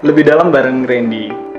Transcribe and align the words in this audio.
Lebih 0.00 0.24
dalam 0.24 0.48
bareng 0.48 0.88
Randy. 0.88 1.49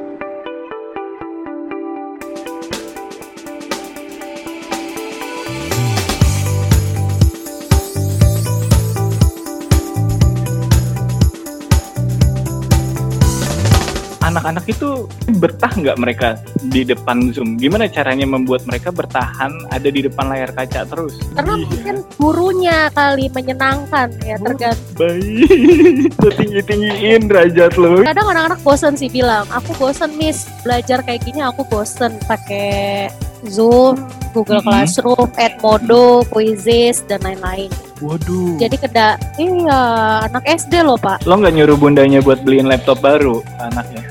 Anak-anak 14.52 14.68
itu 14.68 15.07
bertah 15.39 15.71
nggak 15.71 15.95
mereka 15.95 16.27
di 16.68 16.83
depan 16.83 17.31
Zoom? 17.31 17.55
Gimana 17.55 17.88
caranya 17.88 18.27
membuat 18.27 18.68
mereka 18.68 18.91
bertahan 18.91 19.47
ada 19.71 19.88
di 19.88 20.04
depan 20.04 20.27
layar 20.27 20.51
kaca 20.51 20.83
terus? 20.83 21.15
Karena 21.31 21.55
Iya. 21.55 21.63
mungkin 21.71 21.95
gurunya 22.20 22.77
kali 22.91 23.32
menyenangkan 23.32 24.11
ya 24.19 24.36
tergantung. 24.43 24.91
Baik, 25.00 26.11
tinggi-tinggiin 26.43 27.32
derajat 27.32 27.79
lo. 27.79 28.04
Kadang 28.04 28.27
anak-anak 28.27 28.59
bosen 28.59 29.00
sih 29.00 29.07
bilang, 29.07 29.47
aku 29.55 29.71
bosen 29.79 30.19
miss 30.19 30.43
belajar 30.68 31.00
kayak 31.00 31.23
gini 31.23 31.39
aku 31.39 31.64
bosen 31.71 32.11
pakai 32.27 33.07
Zoom, 33.47 34.03
Google 34.35 34.59
Mhm. 34.59 34.67
Classroom, 34.67 35.27
Edmodo, 35.39 36.27
Quizzes 36.27 37.07
dan 37.07 37.23
lain-lain. 37.23 37.71
Waduh. 38.03 38.59
Jadi 38.59 38.75
keda, 38.75 39.15
iya 39.39 39.79
anak 40.27 40.43
SD 40.43 40.83
loh 40.83 40.99
pak. 40.99 41.23
Lo 41.23 41.39
nggak 41.39 41.55
nyuruh 41.55 41.79
bundanya 41.79 42.20
buat 42.20 42.43
beliin 42.43 42.67
laptop 42.67 42.99
baru 42.99 43.39
anaknya? 43.63 44.10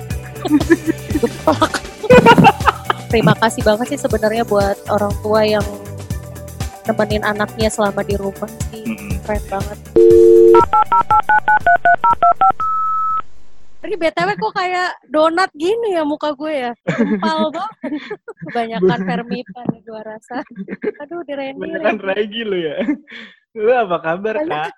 Terima 3.10 3.34
kasih 3.34 3.62
banget 3.66 3.86
sih 3.90 4.00
sebenarnya 4.00 4.46
buat 4.46 4.78
orang 4.86 5.10
tua 5.20 5.42
yang 5.42 5.66
nemenin 6.86 7.26
anaknya 7.26 7.66
selama 7.66 8.06
di 8.06 8.14
rumah 8.14 8.50
sih. 8.70 8.86
Mm-mm. 8.86 9.18
Keren 9.26 9.42
banget. 9.50 9.78
Ini 13.80 13.98
BTW 13.98 14.28
kok 14.38 14.54
kayak 14.54 14.90
donat 15.10 15.50
gini 15.58 15.98
ya 15.98 16.06
muka 16.06 16.30
gue 16.38 16.70
ya. 16.70 16.72
Empal 16.86 17.50
banget. 17.58 17.90
Kebanyakan 18.46 18.98
permipan 19.02 19.66
nih 19.74 19.82
gue 19.82 20.00
rasa. 20.06 20.46
Aduh 21.02 21.26
di 21.26 21.34
Randy. 21.34 21.58
Beneran 21.58 21.98
Regi 21.98 22.46
lo 22.46 22.54
ya. 22.54 22.78
Lo 23.58 23.74
apa 23.74 23.98
kabar 23.98 24.46
kak? 24.46 24.70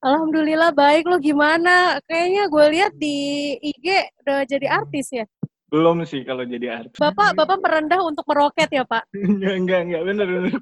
Alhamdulillah 0.00 0.70
baik 0.72 1.06
lo 1.06 1.16
gimana? 1.16 1.98
Kayaknya 2.04 2.42
gue 2.46 2.64
lihat 2.70 2.92
di 2.94 3.16
IG 3.56 3.86
udah 4.20 4.38
jadi 4.44 4.66
artis 4.68 5.06
ya. 5.12 5.24
Belum 5.68 6.00
sih 6.02 6.24
kalau 6.24 6.42
jadi 6.42 6.80
artis. 6.80 6.96
Bapak 6.96 7.34
bapak 7.34 7.60
merendah 7.60 8.00
untuk 8.00 8.24
meroket 8.24 8.66
ya 8.68 8.82
pak. 8.82 9.04
Enggak, 9.14 9.54
enggak, 9.58 9.80
enggak. 9.84 10.02
Bener, 10.02 10.26
bener. 10.26 10.52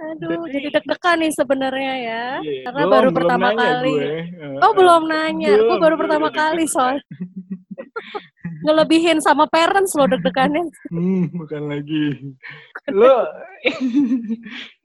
Aduh 0.00 0.42
Jadi- 0.42 0.52
jadi 0.56 0.68
deg-degan 0.74 1.16
nih 1.18 1.30
sebenarnya 1.30 1.94
ya. 1.94 2.24
Iya, 2.40 2.60
Karena 2.66 2.82
belum, 2.82 2.90
baru 2.90 3.08
belum 3.08 3.18
pertama 3.20 3.48
kali. 3.52 3.92
gue. 3.92 4.12
Oh 4.58 4.72
belum 4.72 5.02
nanya, 5.06 5.48
gue 5.50 5.60
Belum, 5.60 5.76
baru 5.76 5.94
belum, 5.94 6.00
pertama 6.02 6.28
kali 6.30 6.64
soal 6.66 6.96
ngelebihin 8.60 9.18
sama 9.18 9.44
parents 9.46 9.92
lo 9.92 10.04
deg-degannya. 10.04 10.64
Hmm, 10.88 11.28
bukan 11.30 11.62
lagi. 11.66 12.34
Lo 12.88 13.24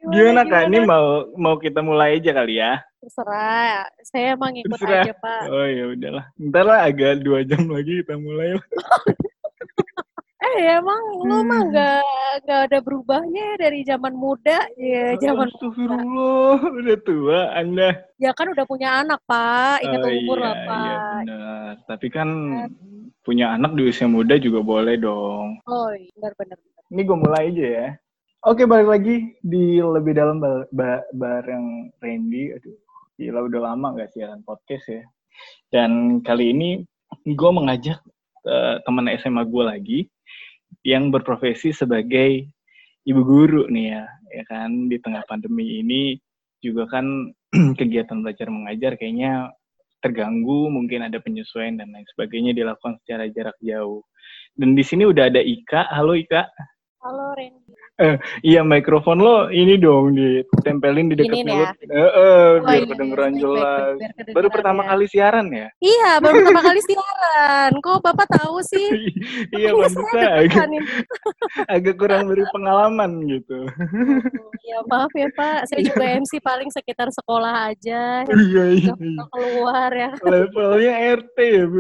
gimana 0.05 0.41
kak? 0.44 0.67
Ini 0.67 0.80
mau 0.81 1.07
mau 1.33 1.55
kita 1.55 1.80
mulai 1.80 2.17
aja 2.17 2.31
kali 2.31 2.57
ya? 2.57 2.80
Terserah, 2.99 3.85
saya 4.02 4.33
emang 4.33 4.55
ikut 4.55 4.73
Terserah. 4.73 5.03
aja 5.03 5.13
pak. 5.13 5.41
Oh 5.47 5.66
ya 5.66 5.85
udahlah. 5.89 6.25
Ntar 6.38 6.63
lah 6.63 6.80
agak 6.83 7.22
dua 7.22 7.41
jam 7.41 7.67
lagi 7.67 8.02
kita 8.02 8.16
mulai. 8.16 8.55
Eh 10.45 10.77
emang 10.77 11.02
lo 11.25 11.41
mah 11.41 11.57
Hmm. 11.57 11.69
nggak 11.73 12.02
nggak 12.45 12.59
ada 12.69 12.77
berubahnya 12.79 13.41
ya 13.41 13.55
dari 13.57 13.81
zaman 13.81 14.13
muda 14.13 14.61
ya 14.77 15.17
zaman 15.17 15.50
Astagfirullah, 15.50 16.57
udah 16.61 16.97
tua 17.02 17.39
Anda. 17.52 17.89
ya 18.16 18.29
kan 18.29 18.53
udah 18.53 18.61
punya 18.63 19.02
anak 19.02 19.25
pak 19.25 19.81
ingat 19.81 20.05
Oh, 20.05 20.11
umur 20.13 20.38
iya, 20.38 20.45
lah 20.45 20.53
Iya 20.53 20.67
pak. 20.69 20.85
benar. 21.17 21.73
Tapi 21.89 22.07
kan 22.13 22.29
punya 23.26 23.58
anak 23.58 23.73
di 23.73 23.90
usia 23.90 24.06
muda 24.06 24.38
juga 24.38 24.62
boleh 24.62 25.02
dong. 25.02 25.58
Oh 25.66 25.90
iya, 25.92 26.14
benar 26.16 26.34
benar. 26.38 26.58
benar. 26.62 26.84
Ini 26.94 27.02
gue 27.02 27.18
mulai 27.18 27.44
aja 27.50 27.66
ya. 27.66 27.88
Oke, 28.45 28.70
balik 28.70 28.90
lagi 28.94 29.16
di 29.41 29.81
lebih 29.81 30.13
dalam 30.13 30.38
ba- 30.38 30.69
ba- 30.69 31.08
bareng 31.09 31.90
Randy. 31.97 32.53
Aduh, 32.53 32.78
gila 33.18 33.50
udah 33.50 33.74
lama 33.74 33.97
gak 33.97 34.14
siaran 34.14 34.46
podcast 34.46 34.85
ya. 34.85 35.03
Dan 35.74 36.22
kali 36.22 36.53
ini 36.53 36.69
gue 37.25 37.52
mengajak 37.52 37.97
eh, 38.46 38.75
teman 38.85 39.09
SMA 39.18 39.44
gue 39.50 39.64
lagi 39.66 40.00
yang 40.85 41.09
berprofesi 41.09 41.74
sebagai 41.74 42.46
ibu 43.09 43.22
guru 43.25 43.66
nih 43.66 43.97
ya, 43.97 44.06
ya 44.30 44.44
kan 44.46 44.90
di 44.90 44.97
tengah 45.02 45.25
pandemi 45.25 45.81
ini 45.81 46.18
juga 46.62 46.85
kan 46.90 47.34
kegiatan 47.80 48.22
belajar 48.22 48.50
mengajar 48.53 48.94
kayaknya 48.97 49.50
terganggu, 50.05 50.69
mungkin 50.69 51.01
ada 51.09 51.17
penyesuaian 51.17 51.81
dan 51.81 51.89
lain 51.89 52.05
sebagainya 52.13 52.53
dilakukan 52.53 53.01
secara 53.01 53.25
jarak 53.33 53.57
jauh. 53.66 54.05
Dan 54.53 54.77
di 54.77 54.85
sini 54.85 55.09
udah 55.09 55.33
ada 55.33 55.41
Ika. 55.41 55.89
Halo 55.89 56.13
Ika. 56.13 56.45
Randy. 57.95 58.19
Iya, 58.44 58.61
mikrofon 58.61 59.17
lo 59.17 59.47
ini 59.47 59.75
dong 59.75 60.13
ditempelin 60.13 61.07
di 61.07 61.16
dekat 61.16 61.31
mulut. 61.41 61.47
ya? 61.47 61.72
Eh, 61.85 62.11
eh, 62.11 62.50
biar 62.59 62.75
iya, 62.75 62.85
kedengeran 62.85 63.31
baik, 63.31 63.39
baik, 63.39 63.41
jelas. 63.41 63.95
biar 63.95 64.11
kedengeran 64.11 64.35
Baru 64.35 64.47
pertama 64.51 64.81
ya. 64.81 64.88
kali 64.88 65.06
siaran 65.07 65.47
ya? 65.47 65.67
Iya 65.79 66.09
baru 66.19 66.34
pertama 66.41 66.61
kali 66.61 66.81
siaran. 66.84 67.72
Kok 67.79 68.00
bapak 68.03 68.28
tahu 68.35 68.57
sih? 68.61 68.88
iya, 69.57 69.69
saya 69.88 70.29
agak, 70.44 70.66
agak 71.75 71.95
kurang 71.95 72.28
beri 72.28 72.44
pengalaman 72.51 73.11
gitu. 73.25 73.59
Ya 74.66 74.78
maaf 74.89 75.11
ya 75.13 75.29
Pak, 75.31 75.69
saya 75.69 75.81
juga 75.81 76.05
MC 76.19 76.41
paling 76.41 76.69
sekitar 76.73 77.07
sekolah 77.13 77.69
aja, 77.72 78.25
Iya, 78.25 78.63
iya, 78.75 78.94
iya. 78.97 79.23
keluar 79.29 79.89
ya. 79.94 80.09
Levelnya 80.19 80.94
RT 81.22 81.38
ya, 81.38 81.63
Bu. 81.69 81.79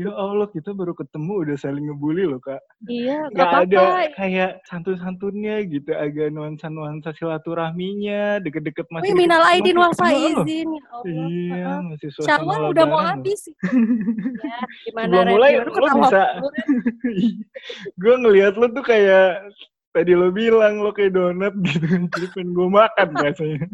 ya 0.00 0.10
Allah, 0.10 0.48
kita 0.48 0.72
baru 0.72 0.96
ketemu 0.96 1.32
udah 1.44 1.56
saling 1.56 1.84
ngebully 1.86 2.24
loh, 2.24 2.40
Kak. 2.40 2.58
Iya, 2.88 3.28
nggak 3.30 3.36
Gak 3.36 3.62
ada 3.68 3.78
apa-apa. 3.78 4.16
kayak 4.16 4.50
santun-santunnya 4.72 5.60
gitu, 5.68 5.92
agak 5.92 6.32
nuansa-nuansa 6.32 7.12
silaturahminya, 7.12 8.40
deket-deket 8.40 8.88
masih 8.88 9.12
Wih, 9.12 9.28
minal 9.28 9.44
aidin 9.44 9.76
wal 9.76 9.92
faizin 9.92 10.64
ya. 10.72 10.88
Iya, 11.04 11.72
masih 11.84 12.08
suasana 12.08 12.40
Syawal 12.40 12.60
udah 12.72 12.84
mau 12.88 13.04
habis. 13.04 13.52
ya, 14.48 14.58
gimana 14.88 15.28
Ren? 15.28 15.32
mulai, 15.36 15.50
Ketawa 15.60 16.08
bisa- 16.08 16.34
gue 18.00 18.14
ngelihat 18.16 18.56
lo 18.56 18.66
tuh 18.72 18.80
kayak 18.80 19.52
tadi 19.92 20.16
lo 20.16 20.32
bilang 20.32 20.80
lo 20.80 20.88
kayak 20.88 21.12
donat 21.12 21.52
gitu 21.68 21.84
jadi 22.08 22.26
pengen 22.32 22.56
gue 22.56 22.68
makan 22.72 23.08
rasanya 23.12 23.68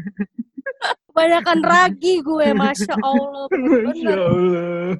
Kebanyakan 1.08 1.60
ragi 1.66 2.22
gue, 2.22 2.46
masya 2.54 2.94
Allah. 3.02 3.50
Masya. 3.90 4.14
Allah 4.14 4.94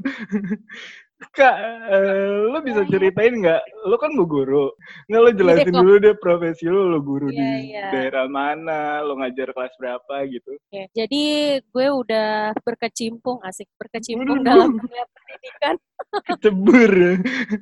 Kak, 1.18 1.54
eh, 1.90 2.30
lo 2.46 2.62
bisa 2.62 2.86
ceritain 2.86 3.42
nggak? 3.42 3.62
Lo 3.90 3.98
kan 3.98 4.14
bu 4.14 4.22
guru, 4.22 4.70
nggak 5.10 5.18
lo 5.22 5.30
jelasin 5.34 5.66
Iya, 5.66 5.74
kok. 5.74 5.82
dulu 5.82 5.94
deh 5.98 6.14
profesi 6.14 6.64
lo, 6.70 6.82
lo 6.94 7.02
guru 7.02 7.34
Iya, 7.34 7.38
di 7.42 7.46
iya. 7.74 7.86
daerah 7.90 8.26
mana, 8.30 9.02
lo 9.02 9.18
ngajar 9.18 9.50
kelas 9.50 9.74
berapa 9.82 10.14
gitu. 10.30 10.54
Oke, 10.54 10.86
Jadi 10.94 11.22
gue 11.58 11.86
udah 11.90 12.54
berkecimpung, 12.62 13.42
asik 13.42 13.66
berkecimpung 13.74 14.46
dalam 14.46 14.70
dunia 14.78 15.02
pendidikan. 15.28 15.75
Kecebur 16.25 16.91
ya. 16.94 17.15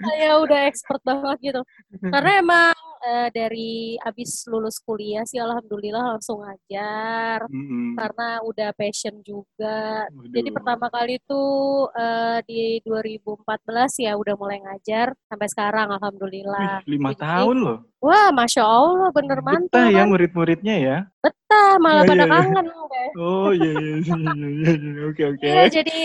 Saya 0.06 0.30
udah 0.38 0.60
expert 0.70 1.02
banget 1.02 1.36
gitu. 1.50 1.62
Karena 1.98 2.32
emang 2.38 2.76
eh, 3.02 3.28
dari 3.34 3.98
abis 3.98 4.46
lulus 4.46 4.78
kuliah 4.78 5.26
sih 5.26 5.42
alhamdulillah 5.42 6.14
langsung 6.14 6.46
ngajar. 6.46 7.42
Mm-mm. 7.50 7.98
Karena 7.98 8.28
udah 8.46 8.70
passion 8.78 9.18
juga. 9.26 10.06
Jadi 10.30 10.52
Waduh. 10.52 10.56
pertama 10.62 10.86
kali 10.94 11.18
tuh 11.26 11.90
eh, 11.90 12.38
di 12.46 12.78
2014 12.86 14.06
ya 14.06 14.12
udah 14.14 14.34
mulai 14.38 14.62
ngajar 14.62 15.10
sampai 15.26 15.48
sekarang 15.50 15.88
alhamdulillah. 15.98 16.86
Wih, 16.86 16.94
lima 16.94 17.10
Jadi, 17.16 17.22
tahun 17.26 17.56
loh. 17.66 17.78
Wah, 17.96 18.28
masya 18.30 18.62
Allah 18.62 19.08
bener 19.10 19.40
mantap. 19.40 19.72
Betah 19.72 19.88
ya 19.88 20.04
kan? 20.04 20.08
murid-muridnya 20.12 20.74
ya. 20.78 20.96
Betah, 21.18 21.80
malah 21.80 22.04
Iya, 22.04 22.10
pada 22.12 22.16
iya, 22.16 22.28
iya. 22.28 22.34
kangen 22.36 22.66
gue. 22.68 23.02
Oh 23.16 23.50
iya 23.50 23.70
iya 23.72 23.94
iya 23.96 24.14
iya, 24.14 24.46
iya, 24.46 24.72
iya. 24.76 25.02
oke 25.08 25.22
oke. 25.32 25.42
Iya, 25.42 25.62
jadi 25.72 25.98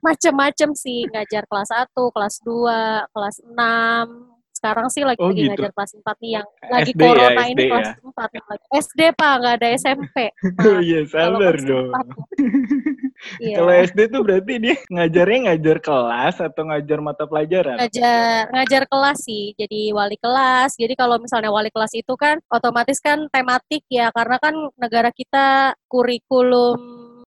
macem-macem 0.00 0.70
sih 0.74 1.04
ngajar 1.06 1.44
kelas 1.44 1.68
1, 1.70 1.92
kelas 2.10 2.34
2, 2.40 3.12
kelas 3.12 3.36
6. 3.44 4.08
Sekarang 4.56 4.88
sih 4.88 5.04
lagi, 5.04 5.20
Oh, 5.20 5.28
lagi 5.28 5.44
gitu. 5.44 5.52
ngajar 5.52 5.70
kelas 5.76 5.90
4 6.00 6.16
nih 6.16 6.30
yang 6.40 6.46
lagi 6.72 6.90
SD 6.90 6.98
ya, 6.98 7.04
corona 7.04 7.42
ini 7.44 7.52
SD 7.52 7.62
kelas 7.68 7.86
ya? 7.86 7.94
4 8.00 8.28
yang 8.32 8.46
lagi. 8.48 8.64
SD 8.72 9.00
Pak, 9.12 9.32
nggak 9.36 9.54
ada 9.60 9.68
SMP. 9.76 10.16
Oh 10.64 10.78
iya 10.88 11.00
sabar 11.04 11.54
dong. 11.60 11.88
4 11.92 12.00
Iya. 13.40 13.56
Kalau 13.60 13.72
SD 13.72 13.98
tuh 14.12 14.20
berarti 14.22 14.52
dia 14.60 14.76
ngajarnya 14.92 15.38
ngajar 15.50 15.76
kelas 15.80 16.34
atau 16.40 16.62
ngajar 16.68 16.98
mata 17.00 17.24
pelajaran? 17.24 17.76
ngajar 17.76 18.42
ngajar 18.52 18.82
kelas 18.88 19.18
sih 19.22 19.52
jadi 19.54 19.94
wali 19.94 20.16
kelas 20.18 20.74
jadi 20.74 20.94
kalau 20.98 21.16
misalnya 21.22 21.50
wali 21.52 21.70
kelas 21.70 21.92
itu 21.94 22.14
kan 22.18 22.42
otomatis 22.50 22.98
kan 22.98 23.28
tematik 23.30 23.86
ya 23.86 24.10
karena 24.10 24.36
kan 24.42 24.54
negara 24.76 25.10
kita 25.14 25.76
kurikulum 25.86 26.78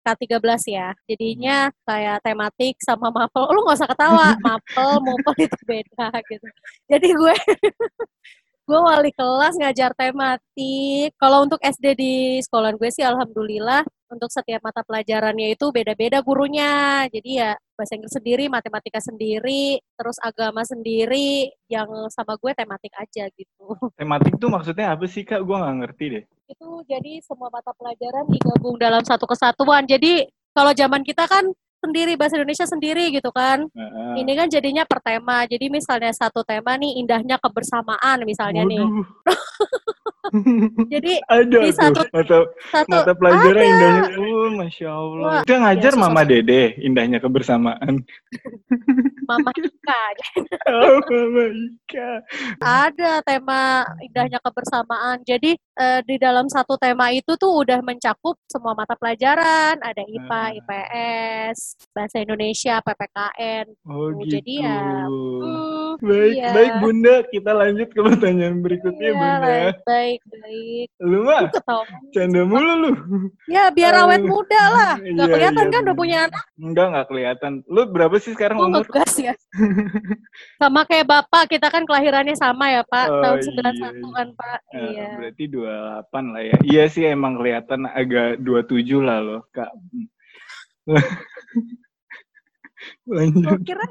K13 0.02 0.40
ya 0.72 0.88
jadinya 1.04 1.68
kayak 1.84 2.24
tematik 2.24 2.80
sama 2.80 3.12
mapel 3.12 3.44
lu 3.52 3.60
nggak 3.64 3.78
usah 3.78 3.90
ketawa 3.90 4.28
mapel 4.40 4.90
mapel 5.04 5.34
itu 5.36 5.58
beda 5.68 6.08
gitu 6.26 6.48
jadi 6.88 7.08
gue 7.12 7.36
gue 8.68 8.80
wali 8.84 9.10
kelas 9.16 9.56
ngajar 9.56 9.96
tematik. 9.96 11.16
Kalau 11.16 11.48
untuk 11.48 11.56
SD 11.64 11.96
di 11.96 12.14
sekolah 12.44 12.76
gue 12.76 12.92
sih 12.92 13.00
alhamdulillah 13.00 13.80
untuk 14.12 14.28
setiap 14.28 14.60
mata 14.60 14.84
pelajarannya 14.84 15.56
itu 15.56 15.72
beda-beda 15.72 16.20
gurunya. 16.20 17.08
Jadi 17.08 17.40
ya 17.40 17.56
bahasa 17.72 17.96
Inggris 17.96 18.12
sendiri, 18.12 18.44
matematika 18.52 19.00
sendiri, 19.00 19.80
terus 19.96 20.20
agama 20.20 20.68
sendiri, 20.68 21.48
yang 21.72 21.88
sama 22.12 22.36
gue 22.36 22.52
tematik 22.52 22.92
aja 23.00 23.24
gitu. 23.32 23.64
Tematik 24.00 24.36
tuh 24.36 24.52
maksudnya 24.52 24.92
apa 24.92 25.08
sih 25.08 25.24
kak? 25.24 25.40
Gue 25.40 25.56
nggak 25.56 25.76
ngerti 25.84 26.04
deh. 26.12 26.24
Itu 26.52 26.84
jadi 26.84 27.24
semua 27.24 27.48
mata 27.48 27.72
pelajaran 27.72 28.28
digabung 28.28 28.76
dalam 28.76 29.00
satu 29.00 29.24
kesatuan. 29.24 29.88
Jadi 29.88 30.28
kalau 30.52 30.76
zaman 30.76 31.00
kita 31.00 31.24
kan 31.24 31.48
sendiri 31.78 32.18
bahasa 32.18 32.36
Indonesia 32.38 32.66
sendiri 32.66 33.14
gitu 33.14 33.30
kan. 33.30 33.66
Uh, 33.70 34.18
Ini 34.18 34.32
kan 34.34 34.46
jadinya 34.50 34.82
per 34.82 34.98
tema. 35.02 35.46
Jadi 35.46 35.70
misalnya 35.70 36.10
satu 36.10 36.42
tema 36.42 36.74
nih 36.74 36.98
indahnya 36.98 37.38
kebersamaan 37.38 38.26
misalnya 38.26 38.66
Waduh. 38.66 38.72
nih. 38.74 38.86
Jadi 40.92 41.12
ada 41.40 41.58
di 41.62 41.72
satu 41.72 42.02
mata, 42.10 42.38
satu 42.70 42.90
mata 42.90 43.12
pelajaran 43.14 43.62
ada. 43.62 43.70
indahnya. 43.70 44.02
Oh, 44.18 44.48
masya 44.54 44.88
Allah. 44.90 45.26
Wah, 45.26 45.42
Itu 45.44 45.52
ngajar 45.56 45.92
ya, 45.94 46.00
Mama 46.00 46.22
Dede 46.26 46.62
indahnya 46.82 47.18
kebersamaan. 47.22 47.94
Mama 49.28 49.50
Ika. 49.56 50.02
oh, 50.72 50.98
Mama 51.04 51.44
Ika. 51.52 52.10
Ada 52.60 53.12
tema 53.24 53.84
indahnya 54.00 54.38
kebersamaan. 54.42 55.22
Jadi 55.24 55.56
uh, 55.78 56.00
di 56.04 56.16
dalam 56.20 56.48
satu 56.48 56.76
tema 56.80 57.12
itu 57.12 57.36
tuh 57.36 57.62
udah 57.64 57.80
mencakup 57.84 58.36
semua 58.48 58.74
mata 58.74 58.96
pelajaran. 58.98 59.80
Ada 59.80 60.02
IPA, 60.04 60.42
uh. 60.42 60.56
IPS, 60.60 61.58
bahasa 61.92 62.16
Indonesia, 62.20 62.80
PPKN. 62.82 63.66
Oh, 63.86 64.12
gitu. 64.22 64.40
Jadi 64.40 64.54
ya. 64.64 65.06
Hmm, 65.08 66.00
baik, 66.00 66.32
iya. 66.34 66.50
baik 66.52 66.72
Bunda. 66.80 67.16
Kita 67.28 67.50
lanjut 67.52 67.88
ke 67.92 68.00
pertanyaan 68.00 68.56
berikutnya, 68.64 69.10
iya, 69.12 69.16
Bunda. 69.16 69.38
Baik, 69.44 69.74
baik, 69.84 70.07
baik. 70.16 70.88
Lu 71.04 71.18
mah 71.28 71.52
canda 72.14 72.42
mulu 72.48 72.72
lu. 72.80 72.90
Ya, 73.50 73.68
biar 73.68 73.92
uh, 73.94 74.08
awet 74.08 74.24
muda 74.24 74.62
lah. 74.72 74.94
Gak 74.96 75.28
iya, 75.28 75.34
kelihatan 75.34 75.66
iya, 75.68 75.72
kan 75.72 75.80
udah 75.84 75.96
punya 75.96 76.16
anak? 76.24 76.44
Enggak, 76.56 76.86
gak 76.94 77.06
kelihatan. 77.12 77.52
Lu 77.68 77.82
berapa 77.92 78.16
sih 78.16 78.32
sekarang 78.32 78.56
oh, 78.58 78.66
umur? 78.72 78.84
Ngegas 78.88 79.12
ya. 79.20 79.34
sama 80.60 80.88
kayak 80.88 81.06
Bapak, 81.08 81.52
kita 81.52 81.68
kan 81.68 81.84
kelahirannya 81.84 82.36
sama 82.38 82.72
ya, 82.72 82.82
Pak. 82.88 83.06
Oh, 83.12 83.20
Tahun 83.20 83.38
91 83.44 83.52
iya, 83.52 83.68
iya. 83.68 84.08
kan, 84.16 84.28
Pak. 84.32 84.58
Uh, 84.72 84.80
iya. 84.88 85.08
Berarti 85.20 85.44
28 85.52 86.32
lah 86.32 86.42
ya. 86.42 86.56
Iya 86.64 86.84
sih 86.88 87.04
emang 87.04 87.36
kelihatan 87.36 87.84
agak 87.84 88.40
27 88.40 89.04
lah 89.04 89.18
loh, 89.20 89.40
Kak. 89.52 89.72
lanjut. 93.04 93.60
Kira 93.68 93.84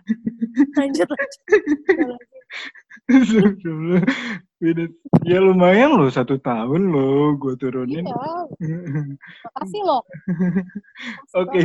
lanjut 0.78 1.08
lanjut. 1.10 2.22
Beda. 4.58 4.90
Ya 5.22 5.38
lumayan 5.38 6.02
loh 6.02 6.10
satu 6.10 6.42
tahun 6.42 6.90
loh 6.90 7.38
gue 7.38 7.54
turunin. 7.62 8.06
Iya. 8.06 8.42
Makasih 9.46 9.82
loh. 9.86 10.02
Oke, 11.38 11.62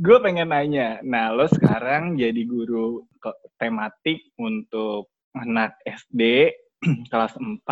gue 0.00 0.16
pengen 0.24 0.48
nanya. 0.48 1.04
Nah, 1.04 1.36
lo 1.36 1.44
sekarang 1.52 2.16
jadi 2.16 2.40
guru 2.48 3.04
tematik 3.60 4.32
untuk 4.40 5.12
anak 5.36 5.76
SD 5.84 6.52
kelas 7.12 7.36
4 7.36 7.68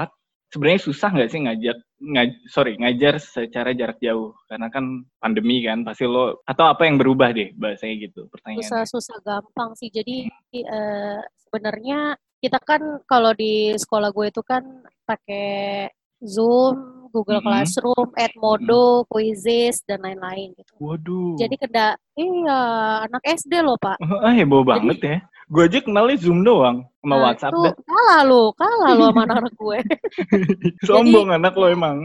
sebenarnya 0.55 0.87
susah 0.87 1.11
nggak 1.11 1.31
sih 1.35 1.41
ngajar 1.43 1.77
ngaj, 1.99 2.31
sorry 2.47 2.79
ngajar 2.79 3.19
secara 3.19 3.75
jarak 3.75 3.99
jauh? 3.99 4.31
Karena 4.47 4.71
kan 4.71 5.03
pandemi 5.19 5.67
kan 5.67 5.83
pasti 5.83 6.07
lo 6.07 6.47
atau 6.47 6.71
apa 6.71 6.87
yang 6.87 6.95
berubah 6.95 7.35
deh 7.35 7.51
bahasanya 7.59 8.07
gitu 8.07 8.31
pertanyaan 8.31 8.63
susah 8.63 8.87
susah 8.87 9.19
gampang 9.27 9.75
sih. 9.75 9.91
Jadi 9.91 10.31
uh, 10.63 11.19
sebenarnya 11.43 12.15
kita 12.39 12.63
kan 12.63 13.03
kalau 13.11 13.35
di 13.35 13.75
sekolah 13.75 14.15
gue 14.15 14.31
itu 14.31 14.43
kan 14.47 14.63
pakai 15.03 15.91
Zoom, 16.23 17.04
Google 17.15 17.39
mm 17.39 17.47
-hmm. 17.47 17.55
Classroom, 17.55 18.09
Edmodo, 18.19 18.83
mm 18.83 18.95
-hmm. 18.99 19.09
Quizzes 19.15 19.77
dan 19.87 20.03
lain-lain 20.03 20.51
gitu. 20.59 20.73
Waduh. 20.83 21.39
Jadi 21.39 21.55
keda 21.55 21.95
iya 22.19 22.61
anak 23.07 23.23
SD 23.23 23.63
loh 23.63 23.79
pak. 23.79 24.03
Ah 24.03 24.35
heboh 24.35 24.67
Jadi, 24.67 24.71
banget 24.75 24.99
ya. 25.07 25.17
Gue 25.45 25.69
aja 25.69 25.79
kenalnya 25.85 26.17
Zoom 26.17 26.41
doang 26.41 26.89
sama 27.05 27.21
nah, 27.21 27.23
WhatsApp 27.29 27.53
tuh. 27.53 27.75
Kalah 27.85 28.23
lo, 28.25 28.43
kalah 28.57 28.93
lo 28.97 29.07
sama 29.13 29.23
anak 29.29 29.55
gue. 29.61 29.79
Sombong 30.89 31.29
jadi, 31.29 31.37
anak 31.37 31.53
lo 31.61 31.67
emang. 31.69 31.99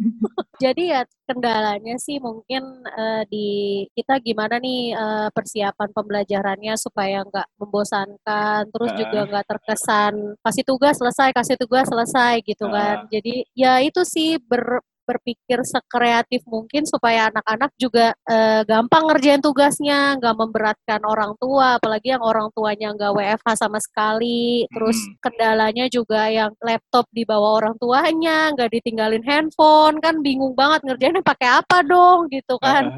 jadi 0.64 0.82
ya 0.84 1.00
kendalanya 1.24 1.96
sih 1.96 2.20
mungkin 2.20 2.84
uh, 2.84 3.24
di 3.32 3.80
kita 3.96 4.20
gimana 4.20 4.60
nih 4.60 4.92
uh, 4.92 5.28
persiapan 5.32 5.88
pembelajarannya 5.96 6.76
supaya 6.76 7.24
nggak 7.24 7.48
membosankan, 7.56 8.68
terus 8.68 8.90
uh. 8.92 8.96
juga 9.00 9.18
nggak 9.32 9.46
terkesan 9.48 10.36
kasih 10.44 10.64
tugas 10.68 10.94
selesai, 11.00 11.32
kasih 11.32 11.56
tugas 11.56 11.88
selesai 11.88 12.44
gitu 12.44 12.68
uh. 12.68 12.72
kan. 12.72 12.96
Jadi 13.08 13.48
ya 13.56 13.80
itu 13.80 14.04
sih 14.04 14.36
ber 14.48 14.80
berpikir 15.04 15.60
sekreatif 15.64 16.44
mungkin 16.48 16.88
supaya 16.88 17.28
anak-anak 17.28 17.70
juga 17.76 18.12
e, 18.24 18.64
gampang 18.68 19.04
ngerjain 19.08 19.40
tugasnya, 19.44 20.16
nggak 20.20 20.36
memberatkan 20.36 21.00
orang 21.04 21.36
tua, 21.36 21.76
apalagi 21.76 22.16
yang 22.16 22.24
orang 22.24 22.48
tuanya 22.56 22.92
nggak 22.96 23.12
WFH 23.12 23.48
sama 23.60 23.78
sekali. 23.80 24.64
Terus 24.72 24.98
kendalanya 25.20 25.86
juga 25.92 26.28
yang 26.32 26.52
laptop 26.60 27.04
dibawa 27.12 27.60
orang 27.60 27.74
tuanya, 27.76 28.52
nggak 28.56 28.70
ditinggalin 28.80 29.24
handphone, 29.26 30.00
kan 30.00 30.20
bingung 30.24 30.56
banget 30.56 30.80
ngerjainnya 30.86 31.24
pakai 31.24 31.60
apa 31.60 31.84
dong 31.84 32.30
gitu 32.30 32.56
kan. 32.62 32.88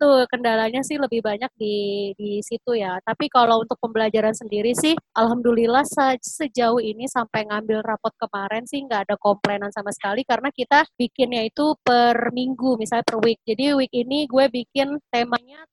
Tuh 0.00 0.26
kendalanya 0.26 0.82
sih 0.82 0.98
lebih 0.98 1.22
banyak 1.22 1.50
di 1.54 2.10
di 2.16 2.40
situ 2.42 2.74
ya. 2.74 2.98
Tapi 3.04 3.28
kalau 3.28 3.62
untuk 3.62 3.78
pembelajaran 3.78 4.34
sendiri 4.34 4.74
sih, 4.74 4.94
alhamdulillah 5.14 5.84
se 5.86 6.18
sejauh 6.22 6.80
ini 6.80 7.04
sampai 7.06 7.46
ngambil 7.46 7.84
rapot 7.84 8.12
kemarin 8.16 8.64
sih 8.64 8.80
nggak 8.82 9.08
ada 9.08 9.16
komplainan 9.20 9.68
sama 9.68 9.92
sekali 9.92 10.24
karena 10.24 10.48
kita 10.48 10.88
bikinnya 10.96 11.44
itu 11.44 11.51
per 11.84 12.32
minggu, 12.32 12.80
misalnya 12.80 13.04
per 13.04 13.18
week. 13.20 13.40
Jadi 13.44 13.76
week 13.76 13.92
ini 13.92 14.24
gue 14.24 14.44
bikin 14.48 14.96
temanya 15.12 15.64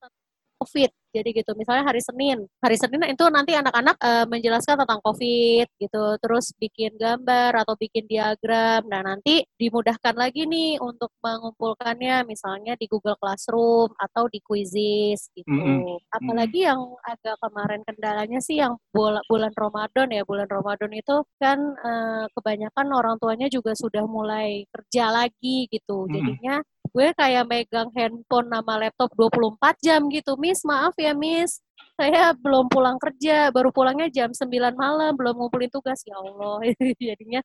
COVID 0.60 0.99
jadi 1.10 1.30
gitu, 1.34 1.52
misalnya 1.58 1.86
hari 1.90 2.02
Senin. 2.04 2.46
Hari 2.62 2.78
Senin 2.78 3.02
itu 3.10 3.26
nanti 3.34 3.58
anak-anak 3.58 3.98
uh, 4.00 4.26
menjelaskan 4.30 4.80
tentang 4.86 5.02
COVID 5.02 5.68
gitu, 5.82 6.04
terus 6.22 6.54
bikin 6.58 6.96
gambar 6.96 7.66
atau 7.66 7.74
bikin 7.76 8.06
diagram. 8.06 8.86
Nah, 8.86 9.02
nanti 9.02 9.44
dimudahkan 9.58 10.16
lagi 10.16 10.46
nih 10.46 10.78
untuk 10.78 11.10
mengumpulkannya 11.20 12.24
misalnya 12.26 12.78
di 12.78 12.86
Google 12.86 13.18
Classroom 13.18 13.92
atau 13.98 14.30
di 14.30 14.40
Quizzes 14.44 15.34
gitu. 15.34 15.50
Mm 15.50 15.62
-hmm. 15.62 15.98
Apalagi 16.14 16.60
yang 16.66 16.82
agak 17.06 17.36
kemarin 17.42 17.82
kendalanya 17.86 18.40
sih 18.40 18.62
yang 18.62 18.78
bulan, 18.94 19.24
bulan 19.26 19.54
Ramadan 19.56 20.08
ya. 20.14 20.24
Bulan 20.26 20.48
Ramadan 20.50 20.92
itu 20.94 21.16
kan 21.42 21.60
uh, 21.60 22.26
kebanyakan 22.38 22.88
orang 22.94 23.16
tuanya 23.18 23.48
juga 23.50 23.74
sudah 23.74 24.06
mulai 24.06 24.66
kerja 24.70 25.10
lagi 25.10 25.66
gitu. 25.72 26.06
Jadinya 26.10 26.62
gue 26.90 27.08
kayak 27.14 27.46
megang 27.46 27.90
handphone 27.94 28.50
sama 28.50 28.74
laptop 28.82 29.10
24 29.14 29.86
jam 29.86 30.02
gitu. 30.10 30.34
Miss, 30.42 30.66
maaf 30.66 30.98
ya 31.00 31.14
Miss, 31.16 31.64
saya 32.00 32.32
belum 32.36 32.72
pulang 32.72 32.96
kerja, 33.00 33.52
baru 33.52 33.72
pulangnya 33.76 34.08
jam 34.12 34.32
9 34.32 34.48
malam, 34.76 35.12
belum 35.16 35.36
ngumpulin 35.36 35.72
tugas. 35.72 36.00
Ya 36.08 36.16
Allah, 36.20 36.60
jadinya 37.12 37.42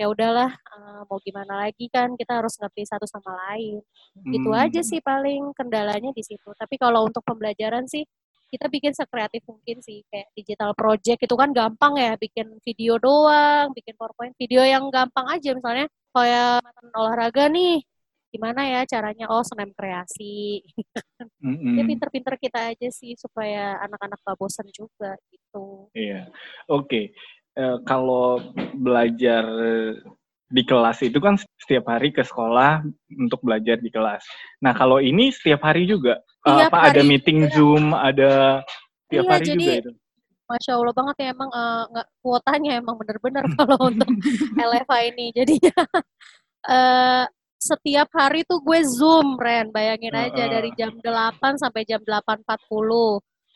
ya 0.00 0.08
udahlah 0.08 0.50
uh, 0.50 1.04
mau 1.06 1.20
gimana 1.22 1.68
lagi 1.68 1.86
kan 1.92 2.16
kita 2.18 2.42
harus 2.42 2.58
ngerti 2.58 2.82
satu 2.88 3.06
sama 3.06 3.30
lain. 3.50 3.78
Gitu 4.26 4.50
hmm. 4.50 4.62
aja 4.62 4.80
sih 4.82 4.98
paling 4.98 5.54
kendalanya 5.54 6.10
di 6.10 6.22
situ. 6.26 6.50
Tapi 6.58 6.74
kalau 6.80 7.06
untuk 7.06 7.22
pembelajaran 7.22 7.86
sih 7.86 8.02
kita 8.52 8.68
bikin 8.68 8.92
sekreatif 8.92 9.40
mungkin 9.48 9.80
sih 9.80 10.04
kayak 10.12 10.28
digital 10.36 10.76
project 10.76 11.24
itu 11.24 11.34
kan 11.38 11.56
gampang 11.56 11.96
ya 11.96 12.12
bikin 12.20 12.52
video 12.60 13.00
doang, 13.00 13.72
bikin 13.72 13.96
PowerPoint 13.96 14.36
video 14.36 14.60
yang 14.60 14.92
gampang 14.92 15.24
aja 15.30 15.56
misalnya 15.56 15.88
kayak 16.12 16.60
olahraga 16.92 17.48
nih 17.48 17.80
gimana 18.32 18.64
ya 18.64 18.80
caranya? 18.88 19.28
Oh 19.28 19.44
senam 19.44 19.70
kreasi. 19.76 20.64
Mm-hmm. 21.44 21.78
ya 21.78 21.82
pinter-pinter 21.86 22.34
kita 22.40 22.74
aja 22.74 22.88
sih 22.90 23.14
supaya 23.14 23.78
anak-anak 23.84 24.18
gak 24.24 24.38
bosan 24.40 24.66
juga 24.74 25.14
gitu. 25.30 25.92
Iya. 25.94 26.32
Oke. 26.66 26.88
Okay. 26.88 27.04
uh, 27.60 27.76
eh, 27.76 27.78
kalau 27.84 28.40
belajar 28.74 29.44
di 30.52 30.62
kelas 30.68 31.00
itu 31.00 31.16
kan 31.16 31.40
setiap 31.56 31.88
hari 31.88 32.12
ke 32.12 32.20
sekolah 32.20 32.84
untuk 33.16 33.40
belajar 33.40 33.80
di 33.80 33.88
kelas. 33.88 34.20
Nah 34.60 34.76
kalau 34.76 35.00
ini 35.00 35.32
setiap 35.32 35.64
hari 35.64 35.88
juga? 35.88 36.20
Uh, 36.44 36.68
apa 36.68 36.92
ada 36.92 37.00
meeting 37.00 37.48
zoom 37.56 37.96
ada 37.96 38.60
setiap 39.08 39.24
iya, 39.24 39.32
hari 39.32 39.46
jadi, 39.48 39.64
juga 39.64 39.72
itu? 39.80 39.92
Masya 40.52 40.72
Allah 40.76 40.94
banget 40.94 41.16
ya 41.24 41.28
emang 41.32 41.50
uh, 41.56 41.82
nggak 41.88 42.08
kuotanya 42.20 42.70
emang 42.76 42.96
bener-bener 43.00 43.44
kalau 43.56 43.78
untuk 43.88 44.10
LFA 44.60 44.98
ini 45.08 45.32
jadinya. 45.32 45.76
Uh, 46.68 47.24
setiap 47.62 48.10
hari 48.10 48.42
tuh 48.42 48.58
gue 48.58 48.82
Zoom, 48.82 49.38
Ren. 49.38 49.70
Bayangin 49.70 50.10
aja 50.10 50.42
uh, 50.42 50.46
uh. 50.50 50.52
dari 50.58 50.70
jam 50.74 50.90
8 50.98 51.62
sampai 51.62 51.86
jam 51.86 52.02
8.40. 52.02 52.42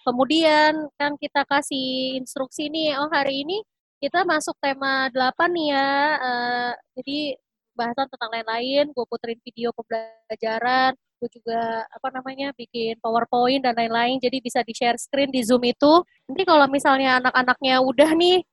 Kemudian 0.06 0.86
kan 0.94 1.18
kita 1.18 1.42
kasih 1.50 2.22
instruksi 2.22 2.70
nih, 2.70 2.94
oh 3.02 3.10
hari 3.10 3.42
ini 3.42 3.58
kita 3.98 4.22
masuk 4.22 4.54
tema 4.62 5.10
8 5.10 5.34
nih 5.50 5.66
ya. 5.74 5.90
Uh, 6.22 6.72
jadi 6.94 7.34
bahasan 7.74 8.06
tentang 8.06 8.30
lain-lain, 8.30 8.94
gue 8.94 9.04
puterin 9.10 9.40
video 9.42 9.74
pembelajaran, 9.74 10.94
gue 10.94 11.28
juga 11.34 11.82
apa 11.90 12.08
namanya 12.14 12.54
bikin 12.54 13.02
PowerPoint 13.02 13.66
dan 13.66 13.74
lain-lain. 13.74 14.22
Jadi 14.22 14.38
bisa 14.38 14.62
di 14.62 14.70
share 14.70 14.96
screen 15.02 15.34
di 15.34 15.42
Zoom 15.42 15.66
itu. 15.66 16.06
Nanti 16.30 16.42
kalau 16.46 16.70
misalnya 16.70 17.18
anak-anaknya 17.18 17.82
udah 17.82 18.14
nih 18.14 18.46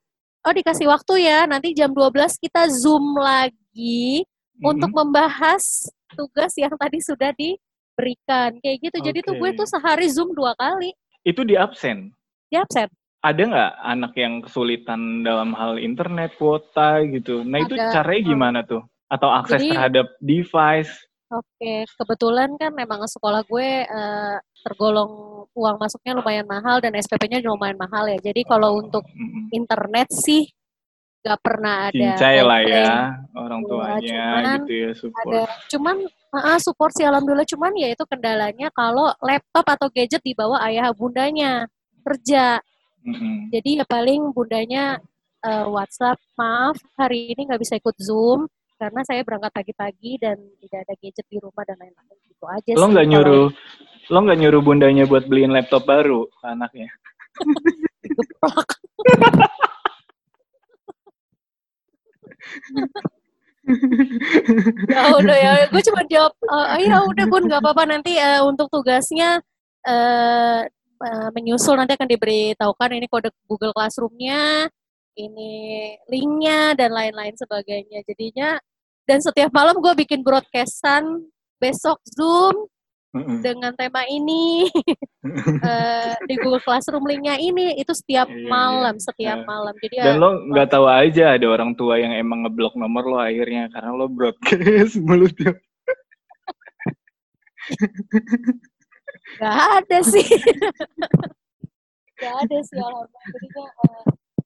oh 0.43 0.51
dikasih 0.51 0.89
waktu 0.89 1.29
ya, 1.29 1.45
nanti 1.45 1.71
jam 1.77 1.93
12 1.93 2.41
kita 2.41 2.67
Zoom 2.73 3.15
lagi 3.15 4.25
Mm-mm. 4.57 4.69
untuk 4.69 4.91
membahas 4.93 5.63
tugas 6.13 6.53
yang 6.55 6.73
tadi 6.77 7.01
sudah 7.01 7.33
diberikan. 7.33 8.53
Kayak 8.61 8.77
gitu. 8.85 8.97
Jadi 9.01 9.19
tuh 9.21 9.35
gue 9.37 9.49
tuh 9.53 9.65
sehari 9.65 10.07
Zoom 10.07 10.33
dua 10.33 10.53
kali. 10.55 10.93
itu 11.23 11.39
di 11.41 11.55
absen. 11.55 12.11
Di 12.51 12.59
absen. 12.59 12.91
Ada 13.23 13.41
nggak 13.47 13.71
anak 13.79 14.13
yang 14.19 14.43
kesulitan 14.43 15.23
dalam 15.23 15.55
hal 15.55 15.79
internet, 15.79 16.35
kuota 16.35 16.99
gitu? 17.07 17.47
Nah 17.47 17.63
itu 17.63 17.79
Ada. 17.79 17.95
caranya 17.95 18.19
Hmm. 18.19 18.31
gimana 18.35 18.59
tuh? 18.67 18.83
Atau 19.07 19.31
akses 19.31 19.63
Jadi- 19.63 19.71
terhadap 19.71 20.07
device? 20.19 20.91
Oke, 21.31 21.87
kebetulan 21.95 22.51
kan 22.59 22.75
memang 22.75 23.07
sekolah 23.07 23.41
gue 23.47 23.87
eh, 23.87 24.35
tergolong 24.61 25.09
uang 25.55 25.77
masuknya 25.79 26.13
lumayan 26.13 26.43
mahal 26.43 26.77
dan 26.77 26.91
SPP-nya 26.93 27.39
lumayan 27.41 27.79
mahal 27.79 28.03
ya. 28.05 28.19
Jadi 28.19 28.43
kalau 28.43 28.83
untuk 28.83 29.07
internet 29.49 30.11
sih 30.11 30.51
nggak 31.23 31.39
pernah 31.39 31.87
ada. 31.87 31.95
cincai 31.95 32.37
lah 32.43 32.59
ya 32.61 32.91
orang 33.43 33.61
Iya, 33.61 33.69
tuanya 33.69 34.15
cuman 34.15 34.43
gitu 34.55 34.73
ya 34.73 34.91
support. 34.95 35.27
Ada, 35.27 35.43
cuman 35.71 35.95
ah, 36.33 36.59
support 36.59 36.91
sih 36.95 37.05
alhamdulillah. 37.05 37.47
Cuman 37.47 37.71
ya 37.75 37.87
itu 37.91 38.03
kendalanya 38.07 38.67
kalau 38.71 39.11
laptop 39.19 39.65
atau 39.67 39.87
gadget 39.91 40.23
dibawa 40.23 40.63
ayah 40.67 40.91
bundanya 40.95 41.67
kerja. 42.03 42.59
Mm-mm. 43.03 43.51
Jadi 43.51 43.83
ya 43.83 43.85
paling 43.85 44.31
bundanya 44.31 44.97
eh, 45.43 45.65
WhatsApp, 45.67 46.19
maaf 46.39 46.79
hari 46.95 47.35
ini 47.35 47.51
nggak 47.51 47.61
bisa 47.61 47.75
ikut 47.75 47.95
Zoom 47.99 48.47
karena 48.79 48.99
saya 49.07 49.23
berangkat 49.23 49.51
pagi-pagi 49.55 50.19
dan 50.19 50.35
tidak 50.59 50.83
ada 50.83 50.93
gadget 50.99 51.25
di 51.31 51.37
rumah 51.39 51.63
dan 51.63 51.79
lain-lain 51.79 52.19
gitu 52.27 52.43
aja 52.51 52.71
Lo 52.75 52.91
nggak 52.91 53.07
kalau 53.07 53.15
nyuruh 53.15 53.47
lo 54.11 54.19
nggak 54.19 54.39
nyuruh 54.43 54.59
bundanya 54.59 55.07
buat 55.07 55.23
beliin 55.31 55.55
laptop 55.55 55.87
baru 55.87 56.27
anaknya? 56.43 56.91
ya 64.93 65.01
udah 65.17 65.37
ya, 65.37 65.51
gue 65.69 65.81
cuma 65.89 66.01
jawab, 66.07 66.33
"Eh, 66.77 66.87
ya 66.87 66.97
udah 67.03 67.25
bun 67.27 67.43
nggak 67.47 67.61
apa-apa 67.61 67.83
nanti 67.89 68.15
eh, 68.17 68.41
untuk 68.43 68.67
tugasnya 68.69 69.41
eh, 69.83 70.61
menyusul 71.35 71.75
nanti 71.75 71.99
akan 71.99 72.07
diberitahukan 72.07 72.89
ini 72.95 73.07
kode 73.11 73.29
Google 73.43 73.75
Classroom-nya, 73.75 74.71
ini 75.19 75.53
linknya 76.07 76.73
dan 76.79 76.95
lain-lain 76.95 77.35
sebagainya. 77.35 78.01
Jadinya 78.07 78.55
dan 79.03 79.19
setiap 79.19 79.51
malam 79.51 79.83
gue 79.83 79.93
bikin 79.99 80.23
broadcastan 80.23 81.27
besok 81.59 81.99
Zoom 82.07 82.71
Dengan 83.13 83.73
tema 83.73 84.05
ini. 84.05 84.65
Eh, 85.63 86.13
di 86.27 86.35
Google 86.35 86.59
Classroom 86.59 87.07
linknya 87.07 87.39
ini 87.39 87.79
itu 87.79 87.95
setiap 87.95 88.27
Iya, 88.27 88.43
iya. 88.43 88.49
malam 88.51 88.95
setiap 88.99 89.39
Eh, 89.39 89.47
malam. 89.47 89.71
Jadi 89.79 89.95
Dan 89.95 90.03
ya 90.03 90.19
lo 90.19 90.29
nggak 90.51 90.67
tahu 90.67 90.85
aja 90.85 91.31
ada 91.31 91.47
orang 91.47 91.71
tua 91.73 91.95
yang 91.95 92.11
emang 92.11 92.43
ngeblok 92.43 92.75
nomor 92.75 93.07
lo 93.07 93.17
akhirnya 93.17 93.71
karena 93.71 93.95
lo 93.95 94.11
broadcast 94.11 94.99
mulu 95.07 95.31
tiap. 95.31 95.55
nggak 99.39 99.57
ada 99.79 99.97
sih. 100.03 100.27
Nggak 102.19 102.35
ada 102.43 102.57
sih 102.67 102.77
alhamdulillah. 102.77 103.71
Eh, 103.71 104.03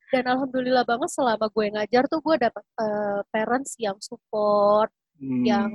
dan 0.07 0.23
alhamdulillah 0.29 0.85
banget 0.85 1.09
selama 1.09 1.49
gue 1.49 1.65
ngajar 1.73 2.03
tuh 2.05 2.21
gue 2.21 2.37
dapat 2.37 2.63
eh, 2.79 3.19
parents 3.33 3.73
yang 3.81 3.97
support 3.99 4.93
Hmm. 5.17 5.41
yang 5.41 5.73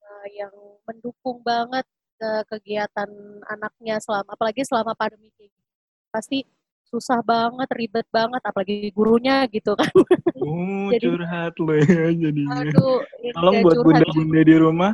eh, 0.00 0.26
yang 0.40 0.54
mendukung 0.88 1.44
banget 1.44 1.84
eh, 2.18 2.42
kegiatan 2.46 3.10
anaknya 3.46 3.96
selama 3.98 4.30
apalagi 4.30 4.62
selama 4.62 4.92
pandemi 4.92 5.30
kayak 5.32 5.48
gini. 5.48 5.64
pasti 6.08 6.38
susah 6.88 7.20
banget 7.20 7.68
ribet 7.76 8.08
banget 8.08 8.40
apalagi 8.40 8.88
gurunya 8.90 9.44
gitu 9.48 9.76
kan 9.76 9.92
Oh, 10.40 10.88
Jadi- 10.92 11.04
curhat 11.04 11.54
lo 11.58 11.72
ya 11.76 12.08
jadinya. 12.12 12.64
aduh 12.64 12.98
ini 13.20 13.30
Tolong 13.36 13.54
buat 13.60 13.76
bunda-bunda 13.82 14.40
di 14.40 14.56
rumah. 14.56 14.92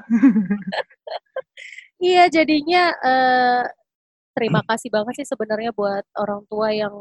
Iya, 2.03 2.27
jadinya 2.29 2.91
eh, 3.01 3.63
terima 4.35 4.61
kasih 4.67 4.91
banget 4.91 5.23
sih 5.23 5.29
sebenarnya 5.31 5.71
buat 5.73 6.03
orang 6.19 6.43
tua 6.51 6.69
yang 6.75 6.93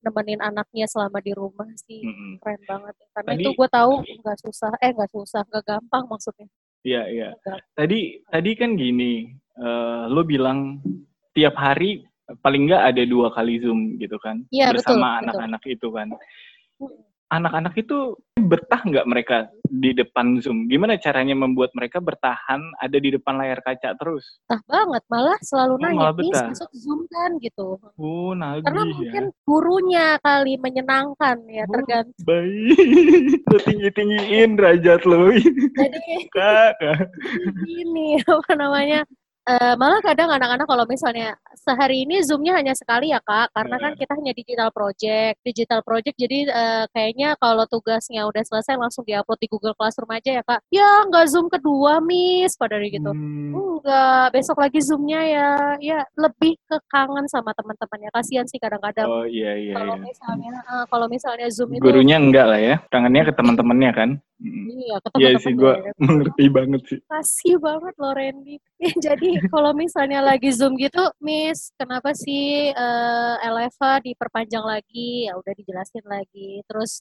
nemenin 0.00 0.40
anaknya 0.40 0.88
selama 0.88 1.20
di 1.20 1.32
rumah 1.36 1.68
sih. 1.78 2.00
Mm-mm. 2.02 2.40
Keren 2.40 2.60
banget. 2.64 2.94
ya. 2.96 3.06
Karena 3.14 3.30
Tadi- 3.36 3.42
itu 3.44 3.50
gue 3.52 3.68
tahu 3.68 3.92
nggak 4.00 4.38
susah, 4.40 4.72
eh 4.80 4.90
nggak 4.92 5.10
susah, 5.12 5.40
nggak 5.46 5.64
gampang 5.64 6.04
maksudnya. 6.08 6.48
Iya, 6.84 7.02
iya. 7.08 7.28
Tadi 7.72 8.20
tadi 8.28 8.50
kan 8.54 8.76
gini, 8.76 9.32
eh, 9.56 10.04
lo 10.12 10.20
bilang 10.22 10.84
tiap 11.32 11.56
hari 11.56 12.04
paling 12.44 12.68
nggak 12.68 12.84
ada 12.92 13.02
dua 13.08 13.32
kali 13.32 13.60
zoom 13.60 13.96
gitu 14.00 14.20
kan, 14.20 14.44
Iya, 14.52 14.72
bersama 14.72 15.20
anak-anak 15.24 15.64
itu 15.64 15.88
kan. 15.92 16.12
Anak-anak 17.28 17.72
itu 17.74 18.14
betah 18.36 18.84
nggak 18.84 19.08
mereka 19.08 19.36
di 19.64 19.96
depan 19.96 20.38
zoom? 20.38 20.68
Gimana 20.68 21.00
caranya 21.00 21.32
membuat 21.32 21.72
mereka 21.72 21.98
bertahan 21.98 22.60
ada 22.76 22.96
di 23.00 23.10
depan 23.10 23.40
layar 23.40 23.64
kaca 23.64 23.96
terus? 23.96 24.38
Betah 24.44 24.60
banget, 24.68 25.02
malah 25.08 25.38
selalu 25.40 25.72
Oh, 25.74 25.80
nanya, 25.80 25.98
malah 25.98 26.14
betah. 26.14 26.46
masuk 26.52 26.70
Zoom 26.76 27.00
kan 27.08 27.30
gitu. 27.40 27.80
Oh, 27.96 28.30
Karena 28.36 28.60
nagih 28.60 28.68
ya. 28.68 28.92
mungkin 28.92 29.24
gurunya 29.42 30.06
kali 30.20 30.54
menyenangkan 30.60 31.36
ya, 31.48 31.64
Oh. 31.64 31.72
tergantung. 31.72 32.24
Baik, 32.28 32.76
tinggi-tinggiin 33.66 34.50
derajat 34.54 35.02
lo. 35.08 35.32
Jadi 35.32 36.04
Kak, 36.28 36.70
kak. 36.78 37.08
ini 37.80 38.20
apa 38.20 38.52
namanya 38.52 39.08
eh, 39.44 39.74
malah 39.76 40.00
kadang 40.00 40.30
anak-anak 40.32 40.66
kalau 40.66 40.84
misalnya 40.88 41.36
sehari 41.52 42.04
ini 42.08 42.24
zoomnya 42.24 42.56
hanya 42.56 42.72
sekali 42.72 43.12
ya 43.12 43.20
kak 43.20 43.52
karena 43.52 43.76
kan 43.76 43.92
kita 43.94 44.12
hanya 44.16 44.32
digital 44.32 44.68
project 44.72 45.36
digital 45.44 45.80
project 45.84 46.16
jadi 46.16 46.38
eh, 46.48 46.84
kayaknya 46.92 47.36
kalau 47.36 47.64
tugasnya 47.68 48.24
udah 48.24 48.40
selesai 48.40 48.76
langsung 48.80 49.04
diupload 49.04 49.38
di 49.40 49.48
Google 49.48 49.76
Classroom 49.76 50.10
aja 50.12 50.40
ya 50.40 50.42
kak 50.42 50.60
ya 50.72 51.04
nggak 51.08 51.26
zoom 51.28 51.46
kedua 51.52 52.00
miss 52.00 52.56
pada 52.56 52.76
hari 52.76 52.92
gitu 52.92 53.12
Hmm. 53.14 53.52
enggak 53.54 54.32
besok 54.34 54.58
lagi 54.58 54.80
zoomnya 54.80 55.20
ya 55.22 55.48
ya 55.78 55.98
lebih 56.16 56.56
ke 56.66 56.76
kangen 56.88 57.28
sama 57.28 57.52
teman-temannya 57.52 58.10
kasihan 58.10 58.48
sih 58.48 58.58
kadang-kadang 58.58 59.06
Oh 59.06 59.28
iya 59.28 59.54
iya. 59.54 59.74
kalau 59.76 59.94
iya. 60.00 60.04
misalnya 60.08 60.52
eh, 60.64 60.84
kalau 60.88 61.06
misalnya 61.06 61.46
zoom 61.52 61.70
itu 61.76 61.84
Gurunya 61.84 62.16
enggak 62.16 62.46
lah 62.48 62.60
ya, 62.60 62.76
tangannya 62.88 63.22
ke 63.28 63.32
teman-temannya 63.36 63.90
kan. 63.92 64.10
Mm. 64.44 64.64
iya 64.76 64.96
ke 65.00 65.08
Iya 65.16 65.30
sih, 65.40 65.52
gue 65.56 65.72
mengerti 66.04 66.44
banget 66.52 66.82
sih. 66.84 67.00
kasih 67.08 67.56
banget 67.56 67.94
loh 67.96 68.12
Randy. 68.18 68.60
Jadi 69.00 69.40
kalau 69.48 69.72
misalnya 69.72 70.20
lagi 70.20 70.52
zoom 70.52 70.76
gitu, 70.76 71.00
Miss, 71.24 71.72
kenapa 71.80 72.12
sih 72.12 72.68
eh, 72.68 73.34
Eleva 73.40 74.04
diperpanjang 74.04 74.60
lagi? 74.60 75.24
Ya 75.24 75.40
udah 75.40 75.52
dijelasin 75.56 76.04
lagi. 76.04 76.60
Terus 76.68 77.00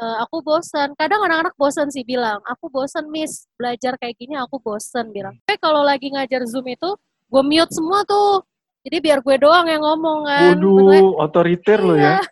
eh, 0.00 0.16
aku 0.24 0.40
bosan. 0.40 0.96
Kadang 0.96 1.28
anak-anak 1.28 1.52
bosan 1.60 1.92
sih 1.92 2.08
bilang, 2.08 2.40
aku 2.48 2.72
bosan 2.72 3.12
Miss 3.12 3.44
belajar 3.60 4.00
kayak 4.00 4.16
gini, 4.16 4.40
aku 4.40 4.56
bosan 4.56 5.12
bilang. 5.12 5.36
Tapi 5.44 5.60
kalau 5.60 5.84
lagi 5.84 6.08
ngajar 6.08 6.48
zoom 6.48 6.64
itu, 6.72 6.96
gue 7.28 7.42
mute 7.44 7.72
semua 7.76 8.00
tuh. 8.08 8.40
Jadi 8.80 9.04
biar 9.04 9.20
gue 9.20 9.36
doang 9.36 9.68
yang 9.68 9.84
ngomong 9.84 10.24
kan. 10.24 10.56
Waduh, 10.56 11.20
otoriter 11.20 11.84
lo 11.84 11.92
ya. 11.92 12.24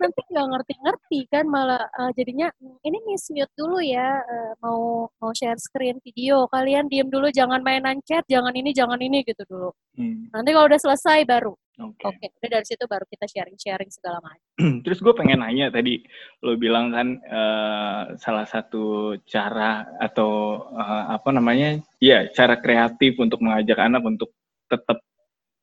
Nanti 0.00 0.20
nggak 0.32 0.46
ngerti-ngerti 0.52 1.18
kan 1.32 1.44
malah 1.48 1.82
eh, 1.88 2.10
jadinya 2.16 2.48
"Hmm, 2.56 2.76
ini 2.84 2.98
miss 3.08 3.28
mute 3.32 3.52
dulu 3.56 3.80
ya 3.80 4.20
eh, 4.24 4.52
mau 4.64 5.08
mau 5.20 5.32
share 5.36 5.60
screen 5.60 6.00
video. 6.04 6.48
Kalian 6.48 6.88
diem 6.88 7.08
dulu 7.08 7.28
jangan 7.32 7.60
mainan 7.60 8.00
chat 8.04 8.24
jangan 8.28 8.52
ini 8.56 8.72
jangan 8.72 9.00
ini 9.00 9.24
gitu 9.24 9.44
dulu. 9.48 9.70
Hmm, 9.96 10.28
nanti 10.32 10.50
kalau 10.52 10.66
udah 10.68 10.80
selesai 10.80 11.24
baru. 11.28 11.52
Oke. 11.76 12.08
oke 12.08 12.26
udah 12.40 12.50
dari 12.56 12.64
situ 12.64 12.88
baru 12.88 13.04
kita 13.04 13.28
sharing-sharing 13.28 13.92
segala 13.92 14.16
macam. 14.24 14.40
Terus 14.84 14.96
gue 15.04 15.12
pengen 15.12 15.44
nanya 15.44 15.68
tadi, 15.68 16.00
lo 16.40 16.56
bilang 16.56 16.88
kan 16.88 17.20
eh, 17.20 18.02
salah 18.16 18.48
satu 18.48 19.12
cara 19.28 19.84
atau 20.00 20.64
eh, 20.72 21.04
apa 21.12 21.28
namanya, 21.36 21.76
ya 22.00 22.32
cara 22.32 22.56
kreatif 22.56 23.20
untuk 23.20 23.44
mengajak 23.44 23.76
anak 23.76 24.00
untuk 24.08 24.32
tetap 24.72 25.04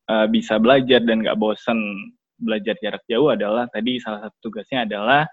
eh, 0.06 0.28
bisa 0.30 0.62
belajar 0.62 1.02
dan 1.02 1.26
nggak 1.26 1.40
bosen 1.42 2.14
belajar 2.38 2.76
jarak 2.82 3.04
jauh 3.10 3.30
adalah 3.32 3.66
tadi 3.70 3.98
salah 4.02 4.28
satu 4.28 4.38
tugasnya 4.50 4.86
adalah 4.88 5.28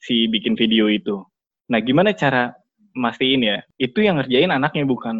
si 0.00 0.26
bikin 0.30 0.56
video 0.56 0.88
itu. 0.88 1.20
Nah, 1.70 1.78
gimana 1.84 2.10
cara 2.16 2.50
mastiin 2.96 3.42
ya? 3.46 3.58
Itu 3.78 4.02
yang 4.02 4.18
ngerjain 4.18 4.50
anaknya 4.50 4.84
bukan 4.88 5.16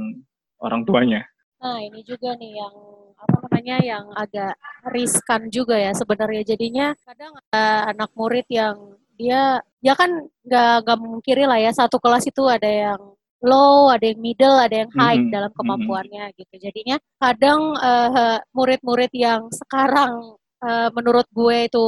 orang 0.60 0.84
tuanya. 0.84 1.22
nah 1.60 1.76
ini 1.76 2.00
juga 2.08 2.32
nih 2.40 2.56
yang 2.56 2.72
apa 3.20 3.36
namanya 3.44 3.76
yang 3.84 4.04
agak 4.16 4.56
riskan 4.96 5.52
juga 5.52 5.76
ya 5.76 5.92
sebenarnya 5.92 6.56
jadinya 6.56 6.96
kadang 7.04 7.36
eh, 7.52 7.82
anak 7.92 8.08
murid 8.16 8.48
yang 8.48 8.96
dia 9.20 9.60
ya 9.84 9.92
kan 9.92 10.24
nggak 10.40 10.88
nggak 10.88 10.98
memungkiri 11.04 11.44
lah 11.44 11.60
ya 11.60 11.68
satu 11.76 12.00
kelas 12.00 12.24
itu 12.24 12.48
ada 12.48 12.64
yang 12.64 13.00
low, 13.44 13.88
ada 13.92 14.04
yang 14.04 14.20
middle, 14.20 14.56
ada 14.56 14.84
yang 14.84 14.90
high 14.96 15.20
Mhm, 15.20 15.32
dalam 15.32 15.52
mhm. 15.52 15.56
kemampuannya 15.60 16.24
gitu. 16.36 16.54
Jadinya 16.60 16.96
kadang 17.20 17.76
eh, 17.76 18.38
murid-murid 18.56 19.12
yang 19.12 19.48
sekarang 19.52 20.36
eh, 20.60 20.88
menurut 20.92 21.26
gue 21.30 21.66
itu 21.66 21.86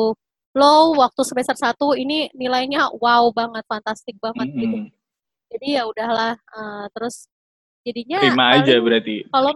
low 0.53 0.83
waktu 0.95 1.23
semester 1.23 1.57
1 1.57 1.75
ini 1.97 2.29
nilainya 2.33 2.93
wow 2.97 3.29
banget, 3.31 3.65
fantastik 3.65 4.17
banget 4.19 4.49
gitu. 4.53 4.77
Mm-mm. 4.85 4.93
Jadi 5.49 5.67
ya 5.77 5.85
udahlah 5.85 6.33
eh, 6.37 6.87
terus 6.93 7.29
jadinya 7.83 8.19
Terima 8.21 8.47
aja 8.53 8.63
paling 8.73 8.85
berarti. 8.85 9.17
kalau 9.29 9.53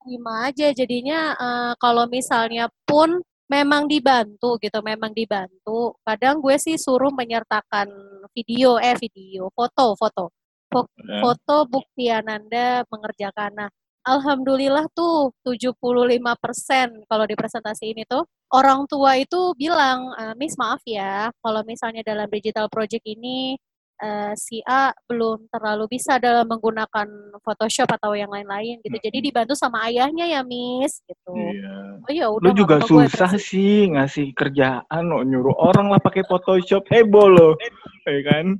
terima 0.00 0.34
aja 0.46 0.66
jadinya 0.72 1.20
eh, 1.36 1.72
kalau 1.76 2.04
misalnya 2.06 2.68
pun 2.84 3.20
memang 3.50 3.84
dibantu 3.84 4.56
gitu, 4.58 4.78
memang 4.80 5.10
dibantu. 5.10 5.98
Kadang 6.06 6.38
gue 6.38 6.54
sih 6.56 6.78
suruh 6.78 7.10
menyertakan 7.10 7.90
video, 8.30 8.78
eh 8.78 8.94
video, 8.94 9.50
foto, 9.50 9.98
foto. 9.98 10.30
Fo- 10.70 10.86
Eh, 11.02 11.18
Foto 11.18 11.66
bukti 11.66 12.06
Ananda 12.06 12.86
mengerjakan. 12.86 13.50
Nah, 13.58 13.68
Alhamdulillah 14.00 14.88
tuh 14.96 15.32
75% 15.44 17.04
kalau 17.04 17.24
di 17.28 17.36
presentasi 17.36 17.92
ini 17.92 18.02
tuh 18.08 18.24
orang 18.56 18.88
tua 18.88 19.20
itu 19.20 19.52
bilang, 19.54 20.08
"Eh, 20.16 20.34
Miss 20.40 20.56
maaf 20.56 20.80
ya, 20.88 21.28
kalau 21.44 21.60
misalnya 21.68 22.00
dalam 22.00 22.26
digital 22.32 22.66
project 22.72 23.04
ini 23.04 23.60
eh, 24.00 24.32
si 24.32 24.64
A 24.64 24.88
belum 25.04 25.44
terlalu 25.52 25.84
bisa 25.92 26.16
dalam 26.16 26.48
menggunakan 26.48 27.36
Photoshop 27.44 27.84
atau 28.00 28.16
yang 28.16 28.32
lain-lain 28.32 28.80
gitu. 28.80 28.96
Jadi 28.96 29.20
dibantu 29.20 29.52
sama 29.52 29.84
ayahnya 29.92 30.24
ya, 30.24 30.40
Miss 30.40 31.04
gitu. 31.04 31.36
Iya. 31.36 32.00
Oh 32.00 32.12
ya 32.12 32.26
Lu 32.32 32.40
udah 32.40 32.48
nggak 32.48 32.60
juga 32.64 32.76
gue 32.80 32.88
susah 32.88 33.28
apresiasi. 33.28 33.44
sih 33.44 33.74
ngasih 33.92 34.26
kerjaan 34.32 35.02
lo 35.04 35.20
nyuruh 35.20 35.52
orang 35.52 35.92
lah 35.92 36.00
pakai 36.00 36.24
Photoshop 36.24 36.88
heboh 36.88 37.28
lo, 37.28 37.48
ya 38.08 38.20
kan? 38.24 38.56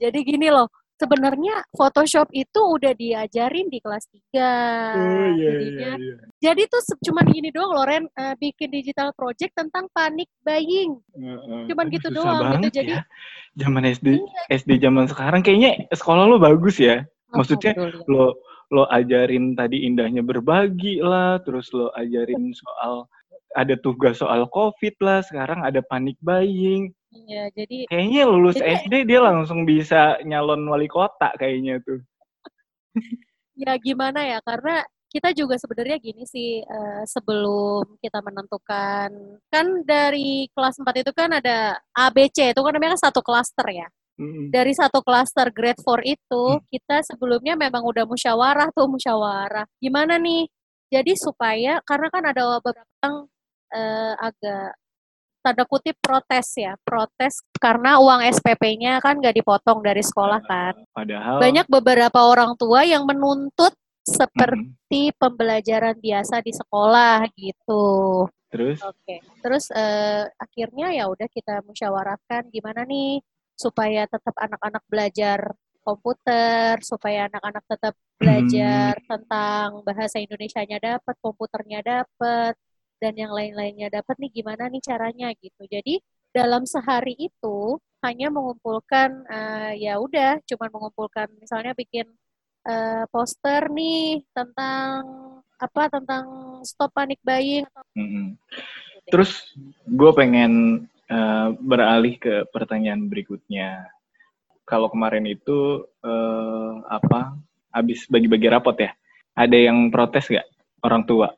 Jadi 0.00 0.18
gini 0.24 0.48
loh, 0.48 0.64
sebenarnya 1.00 1.64
Photoshop 1.72 2.28
itu 2.36 2.60
udah 2.60 2.92
diajarin 2.92 3.72
di 3.72 3.80
kelas 3.80 4.04
3. 4.12 4.20
Oh 4.36 5.26
iya 5.32 5.50
Jadinya 5.56 5.90
iya 5.96 5.96
iya. 5.96 6.14
jadi 6.36 6.62
tuh 6.68 6.82
cuman 7.00 7.24
gini 7.32 7.48
doang 7.48 7.72
loh 7.72 7.88
Ren, 7.88 8.04
eh, 8.04 8.34
bikin 8.36 8.68
digital 8.68 9.16
project 9.16 9.56
tentang 9.56 9.88
panic 9.96 10.28
buying. 10.44 11.00
Heeh. 11.16 11.62
Cuman 11.72 11.86
Aduh, 11.88 11.94
gitu 11.96 12.08
susah 12.12 12.16
doang 12.20 12.36
gitu. 12.36 12.44
banget 12.44 12.72
Jadi 12.76 12.92
ya. 12.92 13.02
Zaman 13.56 13.82
SD 13.88 14.08
iya, 14.20 14.42
SD 14.52 14.70
zaman 14.84 15.04
sekarang 15.08 15.40
kayaknya 15.40 15.88
sekolah 15.96 16.28
lo 16.28 16.36
bagus 16.36 16.76
ya. 16.76 17.00
Maksudnya 17.32 17.72
lo 18.04 18.36
lo 18.70 18.86
ajarin 18.86 19.58
tadi 19.58 19.88
indahnya 19.88 20.22
berbagi 20.22 21.02
lah, 21.02 21.42
terus 21.42 21.72
lo 21.74 21.90
ajarin 21.96 22.54
soal 22.54 23.08
ada 23.58 23.74
tugas 23.74 24.22
soal 24.22 24.46
COVID 24.46 24.94
lah, 25.02 25.26
sekarang 25.26 25.66
ada 25.66 25.82
panic 25.82 26.14
buying. 26.22 26.94
Iya, 27.10 27.50
jadi 27.50 27.90
Kayaknya 27.90 28.22
lulus 28.30 28.56
jadi 28.58 28.86
SD 28.86 28.94
dia 29.10 29.20
langsung 29.22 29.66
bisa 29.66 30.18
nyalon 30.22 30.62
wali 30.70 30.86
kota 30.86 31.34
kayaknya 31.34 31.82
tuh. 31.82 31.98
ya 33.66 33.74
gimana 33.82 34.22
ya? 34.26 34.38
Karena 34.46 34.82
kita 35.10 35.34
juga 35.34 35.58
sebenarnya 35.58 35.98
gini 35.98 36.22
sih 36.22 36.62
eh, 36.62 37.02
sebelum 37.02 37.98
kita 37.98 38.22
menentukan 38.22 39.10
kan 39.50 39.66
dari 39.82 40.46
kelas 40.54 40.78
4 40.78 41.02
itu 41.02 41.10
kan 41.10 41.34
ada 41.34 41.74
ABC 41.98 42.54
itu 42.54 42.60
kan 42.62 42.70
namanya 42.78 42.94
kan 42.94 43.10
satu 43.10 43.20
klaster 43.26 43.66
ya. 43.74 43.90
Dari 44.54 44.70
satu 44.76 45.00
klaster 45.02 45.48
grade 45.50 45.80
4 45.82 46.04
itu 46.06 46.44
Hmm. 46.54 46.62
kita 46.70 47.02
sebelumnya 47.02 47.58
memang 47.58 47.82
udah 47.82 48.04
musyawarah 48.06 48.70
tuh 48.70 48.86
musyawarah. 48.86 49.66
Gimana 49.82 50.14
nih? 50.20 50.46
Jadi 50.94 51.18
supaya 51.18 51.82
karena 51.82 52.06
kan 52.12 52.22
ada 52.30 52.60
beberapa 52.62 52.86
yang 53.02 53.16
eh, 53.74 54.14
agak 54.18 54.78
tanda 55.40 55.64
kutip 55.64 55.96
protes 55.98 56.56
ya, 56.56 56.76
protes 56.84 57.40
karena 57.56 57.96
uang 58.00 58.20
SPP-nya 58.28 59.00
kan 59.00 59.16
nggak 59.18 59.40
dipotong 59.40 59.80
dari 59.80 60.04
sekolah 60.04 60.40
kan. 60.44 60.74
Padahal 60.92 61.40
Banyak 61.40 61.66
beberapa 61.68 62.20
orang 62.28 62.54
tua 62.60 62.84
yang 62.84 63.08
menuntut 63.08 63.72
seperti 64.04 65.12
pembelajaran 65.16 65.96
biasa 66.00 66.40
di 66.40 66.52
sekolah 66.52 67.28
gitu. 67.36 68.26
terus 68.50 68.82
Oke. 68.82 69.22
Terus 69.40 69.70
eh, 69.70 70.26
akhirnya 70.34 70.90
ya 70.90 71.06
udah 71.06 71.28
kita 71.30 71.62
musyawarahkan 71.62 72.50
gimana 72.50 72.82
nih 72.82 73.22
supaya 73.54 74.08
tetap 74.10 74.34
anak-anak 74.34 74.82
belajar 74.90 75.54
komputer, 75.80 76.80
supaya 76.84 77.28
anak-anak 77.28 77.64
tetap 77.66 77.94
belajar 78.20 78.92
tentang 79.04 79.80
bahasa 79.84 80.16
Indonesianya 80.20 80.78
dapat, 80.78 81.14
komputernya 81.24 81.80
dapat, 81.80 82.54
dan 83.00 83.16
yang 83.16 83.32
lain-lainnya 83.32 83.88
dapat 83.88 84.14
nih 84.20 84.30
gimana 84.30 84.68
nih 84.68 84.84
caranya 84.84 85.32
gitu. 85.40 85.64
Jadi 85.66 85.98
dalam 86.30 86.68
sehari 86.68 87.16
itu 87.18 87.80
hanya 88.04 88.28
mengumpulkan 88.28 89.24
eh, 89.26 89.72
ya 89.80 89.98
udah 89.98 90.40
cuman 90.44 90.68
mengumpulkan 90.70 91.28
misalnya 91.40 91.72
bikin 91.74 92.06
eh, 92.68 93.04
poster 93.08 93.72
nih 93.72 94.24
tentang 94.36 95.00
apa 95.60 95.82
tentang 95.92 96.24
stop 96.64 96.92
panic 96.96 97.20
buying 97.20 97.68
atau 97.68 97.84
Mm-mm. 97.96 98.36
Terus 99.10 99.52
gue 99.84 100.10
pengen 100.14 100.84
eh, 101.08 101.48
beralih 101.58 102.16
ke 102.20 102.46
pertanyaan 102.52 103.08
berikutnya. 103.08 103.90
Kalau 104.64 104.86
kemarin 104.86 105.26
itu 105.26 105.88
eh, 106.04 106.74
apa? 106.86 107.34
Habis 107.70 108.06
bagi-bagi 108.10 108.50
rapot 108.50 108.74
ya? 108.78 108.94
Ada 109.34 109.56
yang 109.70 109.90
protes 109.94 110.26
nggak 110.30 110.48
orang 110.82 111.02
tua? 111.06 111.28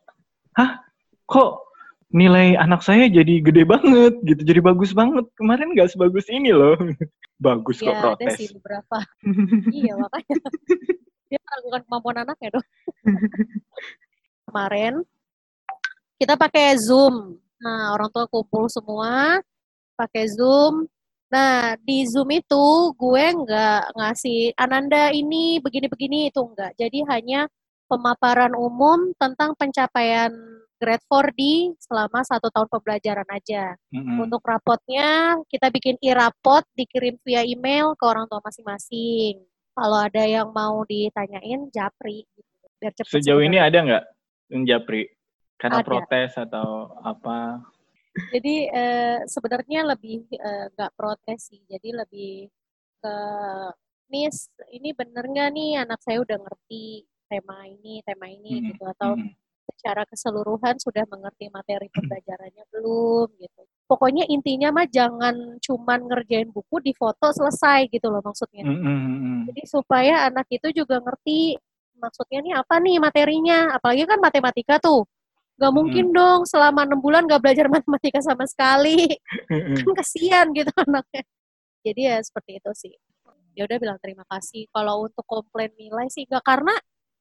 Hah? 0.57 0.92
Kok 1.33 1.73
nilai 2.13 2.61
anak 2.61 2.85
saya 2.85 3.09
jadi 3.09 3.41
gede 3.41 3.65
banget 3.65 4.21
gitu, 4.21 4.41
jadi 4.45 4.61
bagus 4.61 4.93
banget. 4.93 5.25
Kemarin 5.41 5.73
nggak 5.73 5.97
sebagus 5.97 6.29
ini 6.29 6.53
loh. 6.53 6.77
bagus 7.43 7.83
kok 7.83 7.91
ya 7.91 7.99
ada 7.99 8.05
protes. 8.15 8.37
sih 8.39 8.49
beberapa. 8.55 8.99
Iya 9.73 9.99
makanya. 9.99 10.37
Dia 11.33 11.41
meragukan 11.41 11.81
kemampuan 11.89 12.17
anaknya 12.23 12.61
dong. 12.61 12.67
Kemarin 14.47 14.95
kita 16.21 16.37
pakai 16.37 16.77
zoom. 16.77 17.41
Nah 17.59 17.97
orang 17.97 18.13
tua 18.13 18.29
kumpul 18.29 18.69
semua 18.69 19.41
pakai 19.97 20.29
zoom. 20.29 20.85
Nah 21.33 21.81
di 21.81 22.05
zoom 22.05 22.29
itu 22.37 22.93
gue 22.93 23.25
nggak 23.41 23.97
ngasih 23.97 24.53
ananda 24.61 25.09
ini 25.09 25.57
begini-begini. 25.65 26.29
Itu 26.29 26.45
enggak 26.45 26.77
jadi 26.77 27.09
hanya 27.09 27.49
pemaparan 27.89 28.53
umum 28.53 29.17
tentang 29.17 29.57
pencapaian 29.57 30.31
grade 30.83 31.07
4 31.07 31.39
di 31.39 31.71
selama 31.79 32.27
satu 32.27 32.51
tahun 32.51 32.67
pembelajaran 32.67 33.29
aja 33.31 33.79
Mm-mm. 33.95 34.27
untuk 34.27 34.43
rapotnya 34.43 35.39
kita 35.47 35.71
bikin 35.71 35.95
e-rapot 36.03 36.67
dikirim 36.75 37.15
via 37.23 37.47
email 37.47 37.95
ke 37.95 38.03
orang 38.03 38.27
tua 38.27 38.43
masing-masing. 38.43 39.39
Kalau 39.73 39.99
ada 40.03 40.27
yang 40.27 40.51
mau 40.51 40.83
ditanyain 40.83 41.71
japri 41.71 42.27
gitu. 42.35 42.67
Biar 42.83 42.93
cepet 42.99 43.15
Sejauh 43.15 43.47
ini 43.47 43.63
ada 43.63 43.79
nggak 43.79 44.05
yang 44.51 44.63
japri? 44.67 45.07
Karena 45.55 45.79
Ada. 45.79 45.87
protes 45.87 46.31
atau 46.35 46.99
apa? 47.07 47.63
Jadi 48.35 48.67
eh, 48.67 49.23
sebenarnya 49.31 49.87
lebih 49.95 50.27
eh, 50.35 50.67
nggak 50.75 50.93
protes 50.99 51.55
sih. 51.55 51.63
Jadi 51.71 51.95
lebih 51.95 52.51
ke 52.99 53.15
Miss, 54.13 54.51
ini 54.69 54.93
bener 54.93 55.25
nggak 55.25 55.49
nih 55.57 55.81
anak 55.81 56.03
saya 56.05 56.21
udah 56.21 56.37
ngerti 56.37 57.07
tema 57.31 57.65
ini, 57.65 58.05
tema 58.05 58.29
ini 58.29 58.61
Mm-mm. 58.61 58.69
gitu 58.75 58.85
atau 58.85 59.17
Mm-mm. 59.17 59.33
Secara 59.83 60.07
keseluruhan 60.07 60.79
sudah 60.79 61.03
mengerti 61.11 61.51
materi 61.51 61.91
pembelajarannya 61.91 62.71
belum 62.71 63.35
gitu. 63.35 63.67
Pokoknya 63.91 64.31
intinya 64.31 64.71
mah 64.71 64.87
jangan 64.87 65.59
cuman 65.59 66.07
ngerjain 66.07 66.55
buku 66.55 66.79
di 66.87 66.95
foto 66.95 67.35
selesai 67.35 67.91
gitu 67.91 68.07
loh 68.15 68.23
maksudnya. 68.23 68.63
Mm-mm. 68.63 68.79
Mm-mm. 68.79 69.39
Jadi 69.51 69.63
supaya 69.67 70.31
anak 70.31 70.47
itu 70.55 70.71
juga 70.71 71.03
ngerti 71.03 71.59
maksudnya 71.99 72.47
nih 72.47 72.55
apa 72.63 72.79
nih 72.79 72.97
materinya. 73.03 73.59
Apalagi 73.75 74.07
kan 74.07 74.23
matematika 74.23 74.79
tuh. 74.79 75.03
Gak 75.59 75.75
mungkin 75.75 76.15
dong 76.15 76.47
selama 76.47 76.87
enam 76.87 77.03
bulan 77.03 77.27
gak 77.27 77.43
belajar 77.43 77.67
matematika 77.67 78.23
sama 78.23 78.47
sekali. 78.47 79.19
Kan 79.83 79.91
kasihan 79.99 80.47
gitu 80.55 80.71
anaknya. 80.79 81.27
Jadi 81.83 82.01
ya 82.07 82.17
seperti 82.23 82.63
itu 82.63 82.71
sih. 82.79 82.95
Ya 83.59 83.67
udah 83.67 83.77
bilang 83.83 83.99
terima 83.99 84.23
kasih. 84.31 84.71
Kalau 84.71 85.11
untuk 85.11 85.27
komplain 85.27 85.75
nilai 85.75 86.07
sih 86.07 86.23
gak 86.31 86.47
karena 86.47 86.73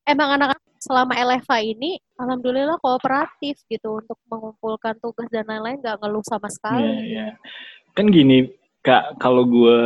emang 0.05 0.39
anak 0.39 0.57
selama 0.81 1.13
LFA 1.13 1.61
ini 1.61 2.01
alhamdulillah 2.17 2.81
kooperatif 2.81 3.61
gitu 3.69 4.01
untuk 4.01 4.17
mengumpulkan 4.25 4.97
tugas 4.97 5.29
dan 5.29 5.45
lain-lain 5.45 5.77
gak 5.81 6.01
ngeluh 6.01 6.25
sama 6.25 6.49
sekali. 6.49 7.13
iya. 7.13 7.37
Kan 7.93 8.09
gini, 8.09 8.49
Kak, 8.81 9.21
kalau 9.21 9.45
gue 9.45 9.81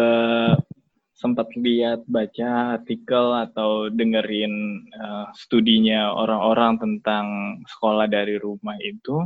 sempat 1.15 1.51
lihat 1.57 2.07
baca 2.07 2.79
artikel 2.79 3.25
atau 3.49 3.91
dengerin 3.91 4.53
eh, 4.87 5.27
studinya 5.35 6.15
orang-orang 6.15 6.79
tentang 6.79 7.25
sekolah 7.67 8.07
dari 8.07 8.39
rumah 8.39 8.79
itu, 8.79 9.25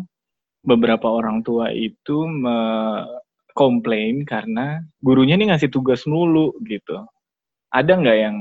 beberapa 0.65 1.05
orang 1.09 1.45
tua 1.45 1.69
itu 1.69 2.25
me- 2.25 3.05
komplain 3.57 4.23
karena 4.23 4.79
gurunya 5.03 5.35
nih 5.35 5.51
ngasih 5.51 5.67
tugas 5.67 6.07
mulu 6.07 6.55
gitu. 6.63 7.03
Ada 7.75 7.99
nggak 7.99 8.17
yang 8.17 8.37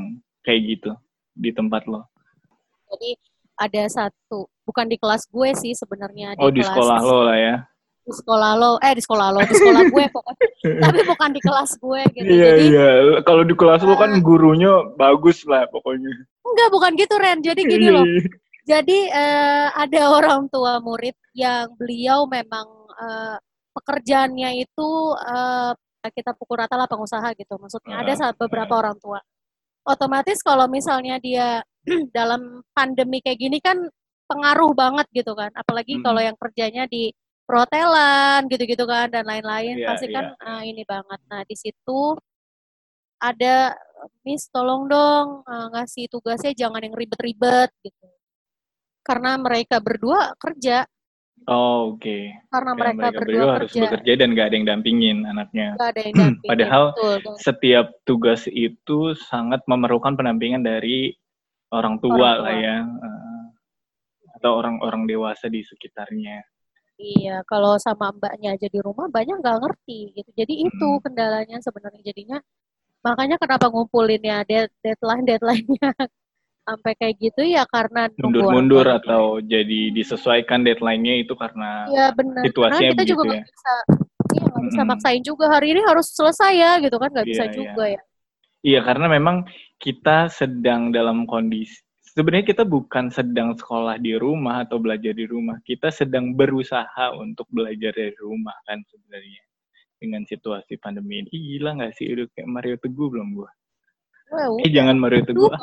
kayak 0.46 0.60
gitu 0.64 0.92
di 1.34 1.50
tempat 1.50 1.90
lo? 1.90 2.06
Jadi 2.88 3.10
ada 3.54 3.82
satu, 3.86 4.46
bukan 4.62 4.86
di 4.86 4.96
kelas 4.96 5.26
gue 5.26 5.50
sih 5.52 5.72
sebenarnya 5.72 6.38
Oh, 6.38 6.48
di 6.48 6.62
kelas 6.62 6.72
sekolah 6.72 6.98
lo 7.00 7.18
lah 7.26 7.36
ya? 7.36 7.56
di 8.00 8.16
sekolah 8.16 8.52
lo, 8.56 8.72
eh 8.80 8.96
di 8.96 9.02
sekolah 9.04 9.28
lo, 9.28 9.40
di 9.44 9.52
sekolah 9.52 9.82
gue 9.92 10.04
pokoknya, 10.08 10.46
tapi 10.88 10.98
bukan 11.04 11.28
di 11.28 11.40
kelas 11.44 11.70
gue 11.76 12.00
gitu. 12.16 12.24
Iya, 12.24 12.50
Jadi 12.56 12.64
iya. 12.72 12.88
Kalau 13.20 13.44
di 13.44 13.52
kelas 13.52 13.84
lo 13.84 13.94
kan 13.94 14.16
Eh. 14.16 14.22
gurunya 14.24 14.72
bagus 14.96 15.44
lah 15.44 15.68
pokoknya. 15.68 16.08
enggak 16.40 16.68
bukan 16.72 16.90
gitu 16.96 17.14
Ren. 17.20 17.38
Jadi 17.44 17.60
gini 17.68 17.92
loh. 17.92 18.08
iya. 18.08 18.24
Jadi 18.64 18.98
eh, 19.12 19.68
ada 19.68 20.02
orang 20.16 20.48
tua 20.48 20.80
murid 20.80 21.12
yang 21.36 21.68
beliau 21.76 22.24
memang 22.24 22.64
eh, 22.96 23.36
pekerjaannya 23.76 24.56
itu 24.56 24.88
eh, 25.28 25.72
kita 26.08 26.32
pukul 26.32 26.64
rata 26.64 26.80
lah 26.80 26.88
pengusaha 26.88 27.28
gitu. 27.36 27.60
Maksudnya 27.60 28.00
ada 28.00 28.12
Ah, 28.16 28.16
saat 28.16 28.34
beberapa 28.40 28.72
orang 28.72 28.96
tua. 28.96 29.20
Otomatis 29.84 30.40
kalau 30.40 30.64
misalnya 30.64 31.20
dia 31.20 31.60
dalam 32.16 32.62
pandemi 32.76 33.18
kayak 33.24 33.38
gini 33.40 33.58
kan 33.58 33.88
pengaruh 34.28 34.72
banget 34.76 35.06
gitu 35.16 35.32
kan. 35.32 35.50
Apalagi 35.56 35.98
Mm-mm. 35.98 36.04
kalau 36.04 36.20
yang 36.20 36.36
kerjanya 36.36 36.84
di 36.86 37.10
perhotelan 37.48 38.44
gitu-gitu 38.52 38.84
kan 38.84 39.08
dan 39.08 39.24
lain-lain 39.24 39.80
Iya, 39.80 39.88
pasti 39.88 40.06
iya. 40.12 40.16
kan 40.16 40.24
eh, 40.36 40.62
ini 40.68 40.82
banget. 40.84 41.20
Nah, 41.32 41.42
di 41.48 41.56
situ 41.56 42.12
ada 43.18 43.72
Miss 44.22 44.46
tolong 44.52 44.86
dong 44.86 45.42
eh, 45.48 45.66
ngasih 45.74 46.04
tugasnya 46.12 46.52
jangan 46.54 46.84
yang 46.84 46.94
ribet-ribet 46.94 47.72
gitu. 47.80 48.06
Karena 49.00 49.40
mereka 49.40 49.80
berdua 49.80 50.36
kerja, 50.36 50.84
Oh, 51.48 51.96
oke. 51.96 52.18
karena 52.52 52.72
Kayak 52.74 52.80
mereka, 52.82 52.98
mereka 52.98 53.18
berdua, 53.22 53.32
berdua 53.40 53.54
harus 53.56 53.70
kerja, 53.72 53.82
bekerja 53.88 54.12
dan 54.20 54.28
nggak 54.34 54.46
ada 54.50 54.54
yang 54.58 54.68
dampingin 54.68 55.16
anaknya. 55.24 55.68
nggak 55.78 55.90
ada 55.94 56.00
yang 56.02 56.14
dampingin. 56.18 56.48
Padahal 56.50 56.84
betul, 56.92 57.14
betul. 57.22 57.34
setiap 57.40 57.86
tugas 58.04 58.40
itu 58.50 58.98
sangat 59.30 59.60
memerlukan 59.70 60.12
pendampingan 60.18 60.60
dari 60.60 61.14
orang 61.70 62.00
tua 62.00 62.16
Orang 62.16 62.42
lah 62.44 62.54
tua. 62.54 62.64
ya, 62.64 62.76
eh, 62.82 63.44
atau 64.38 64.50
orang-orang 64.56 65.02
dewasa 65.04 65.46
di 65.46 65.60
sekitarnya. 65.60 66.40
Iya, 66.98 67.46
kalau 67.46 67.78
sama 67.78 68.10
mbaknya 68.10 68.58
aja 68.58 68.66
di 68.66 68.80
rumah 68.82 69.06
banyak 69.06 69.38
nggak 69.38 69.58
ngerti 69.62 70.14
gitu. 70.14 70.30
Jadi 70.34 70.54
itu 70.66 70.88
Mm. 70.88 71.02
kendalanya 71.06 71.58
sebenarnya 71.62 72.02
jadinya 72.02 72.38
makanya 72.98 73.38
kenapa 73.38 73.70
ngumpulinnya 73.70 74.42
dead, 74.42 74.66
deadline 74.82 75.22
deadline-nya 75.22 75.94
sampai 76.66 76.92
kayak 76.98 77.14
gitu 77.22 77.46
ya 77.46 77.62
karena 77.70 78.10
Mundur-mundur 78.18 78.82
atau 78.84 79.38
jadi 79.38 79.94
disesuaikan 79.94 80.66
deadline-nya 80.66 81.22
itu 81.22 81.38
karena 81.38 81.86
Iya 81.86 82.06
benar. 82.12 82.42
Karena 82.42 82.48
situasinya 82.50 82.90
kita 82.98 83.04
juga 83.06 83.22
begitu 83.22 83.38
ya. 83.38 83.42
bisa, 83.46 83.74
iya 84.34 84.42
nggak 84.42 84.62
bisa 84.66 84.80
Mm-mm. 84.82 84.90
maksain 84.90 85.22
juga 85.22 85.44
hari 85.48 85.66
ini 85.70 85.80
harus 85.86 86.06
selesai 86.10 86.52
ya 86.52 86.72
gitu 86.82 86.96
kan 86.98 87.08
nggak 87.14 87.28
bisa 87.30 87.44
Iya, 87.46 87.50
iya. 87.50 87.56
juga 87.62 87.84
ya. 87.86 88.02
Iya, 88.58 88.80
karena 88.82 89.06
memang 89.06 89.36
kita 89.78 90.26
sedang 90.30 90.90
dalam 90.90 91.26
kondisi 91.26 91.78
sebenarnya 92.18 92.50
kita 92.50 92.64
bukan 92.66 93.14
sedang 93.14 93.54
sekolah 93.54 94.02
di 94.02 94.18
rumah 94.18 94.66
atau 94.66 94.82
belajar 94.82 95.14
di 95.14 95.22
rumah. 95.22 95.62
Kita 95.62 95.86
sedang 95.94 96.34
berusaha 96.34 97.14
untuk 97.14 97.46
belajar 97.54 97.94
dari 97.94 98.10
rumah 98.18 98.58
kan 98.66 98.82
sebenarnya 98.90 99.38
dengan 100.02 100.26
situasi 100.26 100.82
pandemi 100.82 101.22
ini. 101.22 101.30
Ih, 101.30 101.42
gila 101.54 101.78
nggak 101.78 101.94
sih? 101.94 102.10
Udah 102.10 102.26
kayak 102.34 102.50
Mario 102.50 102.74
Teguh 102.82 103.08
belum 103.14 103.38
gua? 103.38 103.50
Wah, 104.34 104.50
Eh, 104.66 104.70
jangan 104.74 104.98
Mario 104.98 105.22
Teguh. 105.22 105.46
Ah. 105.54 105.62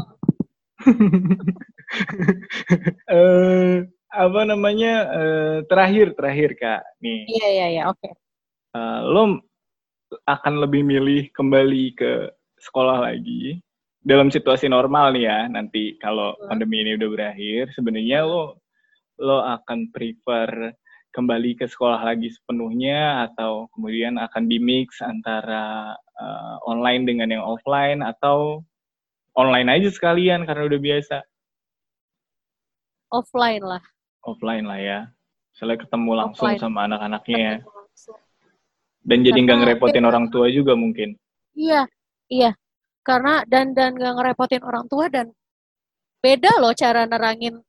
eh 3.11 3.83
apa 4.15 4.41
namanya? 4.47 4.93
eh, 5.11 5.57
terakhir, 5.67 6.15
terakhir 6.15 6.55
Kak. 6.55 6.81
Nih, 7.03 7.27
Iya 7.27 7.47
iya 7.51 7.67
iya 7.67 7.83
oke. 7.91 8.07
eh, 8.79 8.99
lo 9.11 9.43
akan 10.23 10.63
lebih 10.63 10.87
milih 10.87 11.35
kembali 11.35 11.99
ke 11.99 12.31
sekolah 12.63 13.11
lagi 13.11 13.59
dalam 14.05 14.29
situasi 14.29 14.69
normal 14.69 15.17
nih 15.17 15.25
ya 15.25 15.39
nanti 15.49 15.97
kalau 15.97 16.37
Hmm. 16.37 16.53
pandemi 16.53 16.85
ini 16.85 16.93
udah 16.93 17.09
berakhir 17.09 17.73
sebenarnya 17.73 18.21
lo 18.21 18.61
lo 19.17 19.41
akan 19.41 19.89
prefer 19.89 20.75
kembali 21.09 21.55
ke 21.55 21.65
sekolah 21.65 22.03
lagi 22.03 22.27
sepenuhnya 22.29 23.25
atau 23.25 23.65
kemudian 23.73 24.19
akan 24.19 24.45
di 24.45 24.59
mix 24.59 25.01
antara 25.01 25.95
eh, 26.15 26.55
online 26.63 27.03
dengan 27.03 27.27
yang 27.29 27.43
offline 27.43 27.99
atau 27.99 28.61
online 29.33 29.67
aja 29.73 29.89
sekalian 29.89 30.45
karena 30.45 30.63
udah 30.63 30.79
biasa 30.79 31.17
Offline 33.11 33.63
lah. 33.63 33.83
offline 34.23 34.65
lah 34.65 34.79
ya 34.79 34.99
Soalnya 35.55 35.87
ketemu 35.87 36.11
langsung 36.13 36.51
Offline. 36.51 36.59
sama 36.59 36.79
anak-anaknya 36.83 37.37
ya 37.39 37.55
dan 39.05 39.21
jadi 39.21 39.37
nggak 39.39 39.57
ngerepotin 39.61 40.03
orang 40.03 40.27
tua 40.27 40.49
juga 40.49 40.73
mungkin 40.73 41.15
Iya, 41.53 41.87
iya. 42.27 42.51
Karena 43.05 43.45
dan 43.45 43.77
dan 43.77 43.93
gak 43.93 44.13
ngerepotin 44.17 44.65
orang 44.65 44.85
tua 44.89 45.05
dan 45.13 45.29
beda 46.25 46.57
loh 46.57 46.73
cara 46.73 47.05
nerangin 47.05 47.61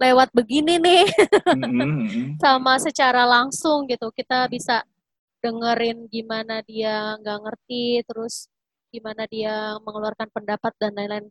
lewat 0.00 0.32
begini 0.32 0.80
nih 0.80 1.04
Mm, 1.50 1.60
mm, 1.60 1.76
mm. 1.76 2.28
sama 2.40 2.80
secara 2.80 3.28
langsung 3.28 3.84
gitu. 3.84 4.08
Kita 4.16 4.48
bisa 4.48 4.80
dengerin 5.44 6.08
gimana 6.08 6.64
dia 6.64 7.16
nggak 7.20 7.38
ngerti, 7.44 8.00
terus 8.08 8.48
gimana 8.88 9.28
dia 9.28 9.76
mengeluarkan 9.84 10.28
pendapat 10.32 10.72
dan 10.80 10.96
lain-lain. 10.96 11.26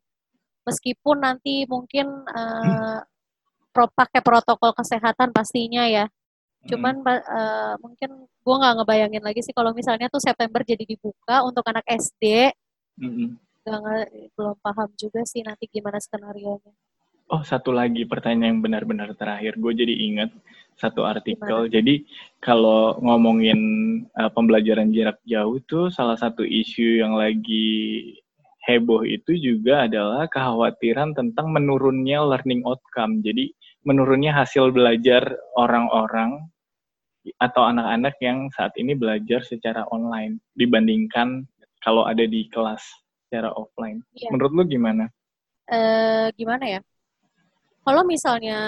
Meskipun 0.68 1.18
nanti 1.24 1.66
mungkin 1.66 2.08
eh, 2.30 3.00
pro 3.74 3.86
pakai 3.90 4.22
protokol 4.22 4.72
kesehatan 4.78 5.34
pastinya 5.34 5.90
ya. 5.90 6.06
Cuman 6.70 7.02
eh, 7.10 7.74
mungkin 7.82 8.30
gua 8.46 8.56
nggak 8.62 8.76
ngebayangin 8.84 9.24
lagi 9.26 9.42
sih 9.46 9.54
kalau 9.56 9.72
misalnya 9.74 10.12
tuh 10.14 10.22
September 10.22 10.62
jadi 10.62 10.84
dibuka 10.86 11.42
untuk 11.48 11.66
anak 11.70 11.86
SD 11.90 12.54
Mm, 13.00 13.08
mm, 13.08 13.16
mm. 13.16 13.32
nge- 13.70 14.12
belum 14.36 14.58
paham 14.60 14.90
juga 15.00 15.24
sih 15.24 15.42
nanti 15.42 15.72
gimana 15.72 15.98
skenario 16.04 16.60
nya. 16.60 16.74
Oh, 17.30 17.46
satu 17.46 17.70
lagi 17.70 18.10
pertanyaan 18.10 18.58
yang 18.58 18.60
benar-benar 18.66 19.14
terakhir. 19.14 19.54
Gue 19.62 19.78
jadi 19.78 19.94
ingat 19.94 20.34
satu 20.80 21.06
artikel. 21.06 21.70
Jadi 21.70 22.02
kalau 22.42 22.98
ngomongin 23.06 23.60
uh, 24.18 24.34
pembelajaran 24.34 24.90
jarak 24.90 25.22
jauh 25.30 25.62
tuh 25.70 25.94
salah 25.94 26.18
satu 26.18 26.42
isu 26.42 27.06
yang 27.06 27.14
lagi 27.14 28.18
heboh 28.66 29.06
itu 29.06 29.38
juga 29.38 29.86
adalah 29.86 30.26
kekhawatiran 30.26 31.14
tentang 31.14 31.54
menurunnya 31.54 32.26
learning 32.26 32.66
outcome. 32.66 33.22
Jadi 33.22 33.54
menurunnya 33.86 34.34
hasil 34.34 34.74
belajar 34.74 35.30
orang-orang 35.54 36.50
atau 37.38 37.62
anak-anak 37.68 38.16
yang 38.24 38.50
saat 38.56 38.74
ini 38.80 38.98
belajar 38.98 39.46
secara 39.46 39.86
online 39.92 40.42
dibandingkan 40.58 41.46
kalau 41.80 42.04
ada 42.06 42.24
di 42.24 42.48
kelas 42.52 42.82
secara 43.28 43.54
offline. 43.54 44.04
Iya. 44.15 44.30
Menurut 44.34 44.52
lu 44.56 44.63
gimana? 44.68 45.06
Eh, 45.70 46.28
gimana 46.34 46.65
ya? 46.65 46.82
Kalau 47.80 48.06
misalnya 48.06 48.60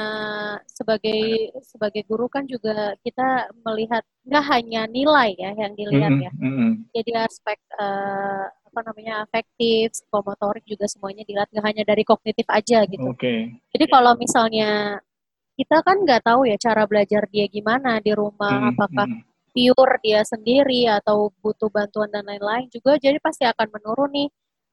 sebagai 0.66 1.52
sebagai 1.62 2.02
guru 2.10 2.26
kan 2.26 2.48
juga 2.48 2.96
kita 3.06 3.54
melihat 3.62 4.02
nggak 4.26 4.46
hanya 4.50 4.82
nilai 4.90 5.36
ya 5.38 5.52
yang 5.54 5.74
dilihat 5.78 6.14
Mm-mm, 6.16 6.26
ya. 6.26 6.32
mm-mm. 6.42 6.72
Jadi 6.90 7.12
aspek 7.20 7.60
eh, 7.78 8.46
apa 8.50 8.80
namanya 8.88 9.28
afektif, 9.28 9.92
psikomotorik 9.94 10.64
juga 10.66 10.88
semuanya 10.88 11.28
dilihat 11.28 11.52
nggak 11.52 11.66
hanya 11.70 11.84
dari 11.86 12.02
kognitif 12.08 12.48
aja 12.50 12.88
gitu. 12.88 13.04
Oke. 13.04 13.62
Jadi 13.76 13.86
kalau 13.92 14.16
misalnya 14.16 14.98
kita 15.60 15.84
kan 15.86 16.02
nggak 16.02 16.24
tahu 16.26 16.48
ya 16.48 16.58
cara 16.58 16.88
belajar 16.88 17.28
dia 17.30 17.46
gimana 17.52 18.00
di 18.02 18.16
rumah, 18.16 18.58
Mm, 18.58 18.70
apakah 18.74 19.06
mm. 19.06 19.22
Pure 19.54 19.96
dia 20.04 20.22
sendiri 20.24 20.88
atau 20.88 21.30
butuh 21.44 21.70
bantuan 21.72 22.10
dan 22.12 22.24
lain-lain 22.28 22.68
juga 22.72 22.96
jadi 22.98 23.18
pasti 23.22 23.44
akan 23.48 23.68
menurun 23.76 24.12
nih 24.16 24.30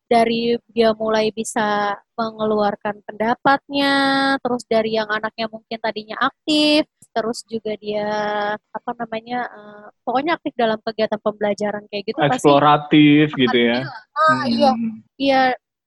dari 0.08 0.56
dia 0.72 0.96
mulai 0.96 1.28
bisa 1.36 1.92
mengeluarkan 2.16 3.04
pendapatnya 3.04 3.92
terus 4.40 4.64
dari 4.64 4.96
yang 4.96 5.04
anaknya 5.12 5.46
mungkin 5.52 5.76
tadinya 5.84 6.16
aktif 6.16 6.88
terus 7.12 7.44
juga 7.44 7.76
dia 7.76 8.08
apa 8.56 8.90
namanya 8.96 9.44
eh, 9.52 9.86
pokoknya 10.08 10.40
aktif 10.40 10.56
dalam 10.56 10.80
kegiatan 10.80 11.20
pembelajaran 11.20 11.84
kayak 11.92 12.04
gitu 12.08 12.20
pasti 12.24 12.48
eksploratif 12.48 13.36
gitu 13.36 13.58
ya. 13.58 13.84
ah, 14.16 14.42
iya 14.48 14.70
Hmm. 14.72 15.04
iya 15.20 15.42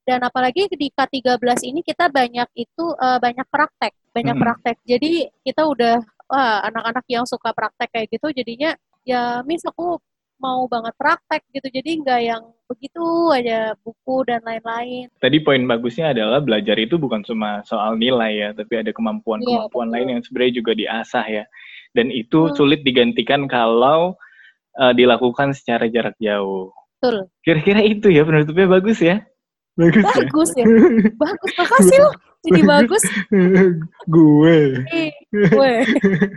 dan 0.06 0.22
apalagi 0.26 0.66
di 0.74 0.90
K13 0.90 1.62
ini 1.66 1.80
kita 1.82 2.06
banyak 2.10 2.48
itu 2.54 2.84
eh, 2.94 3.18
banyak 3.18 3.46
praktek 3.50 3.92
banyak 4.14 4.36
Mm-mm. 4.38 4.42
praktek 4.44 4.76
jadi 4.86 5.10
kita 5.42 5.62
udah 5.66 5.98
wah 6.32 6.64
anak-anak 6.64 7.04
yang 7.12 7.28
suka 7.28 7.52
praktek 7.52 7.92
kayak 7.92 8.08
gitu 8.08 8.32
jadinya 8.32 8.72
ya 9.04 9.44
mis 9.44 9.60
aku 9.68 10.00
mau 10.40 10.64
banget 10.66 10.96
praktek 10.98 11.44
gitu 11.54 11.68
jadi 11.70 11.90
nggak 12.02 12.20
yang 12.24 12.42
begitu 12.66 13.04
aja 13.30 13.76
buku 13.84 14.24
dan 14.26 14.40
lain-lain 14.42 15.06
Tadi 15.20 15.38
poin 15.44 15.62
bagusnya 15.68 16.10
adalah 16.10 16.40
belajar 16.42 16.74
itu 16.80 16.96
bukan 16.98 17.20
cuma 17.22 17.60
soal 17.62 17.94
nilai 17.94 18.32
ya, 18.42 18.48
tapi 18.56 18.80
ada 18.80 18.90
kemampuan-kemampuan 18.90 19.86
Iya, 19.86 19.94
lain 19.94 20.08
yang 20.18 20.22
sebenarnya 20.24 20.54
juga 20.58 20.72
diasah 20.74 21.26
ya. 21.30 21.44
Dan 21.94 22.08
itu 22.10 22.48
Hmm. 22.48 22.56
sulit 22.56 22.80
digantikan 22.82 23.44
kalau 23.46 24.16
eh, 24.72 24.92
dilakukan 24.96 25.52
secara 25.52 25.84
jarak 25.92 26.16
jauh. 26.16 26.72
betul 26.96 27.28
Kira-kira 27.44 27.84
itu 27.84 28.08
ya 28.08 28.24
penutupnya 28.24 28.66
bagus 28.72 28.98
ya? 29.04 29.20
Bagus 29.76 30.00
ya? 30.10 30.16
bagus 30.24 30.50
ya 30.56 30.64
bagus 31.22 31.52
makasih 31.60 31.98
loh 32.02 32.14
jadi 32.42 32.60
bagus 32.66 33.02
Gue. 34.10 34.82
Gue 35.30 35.74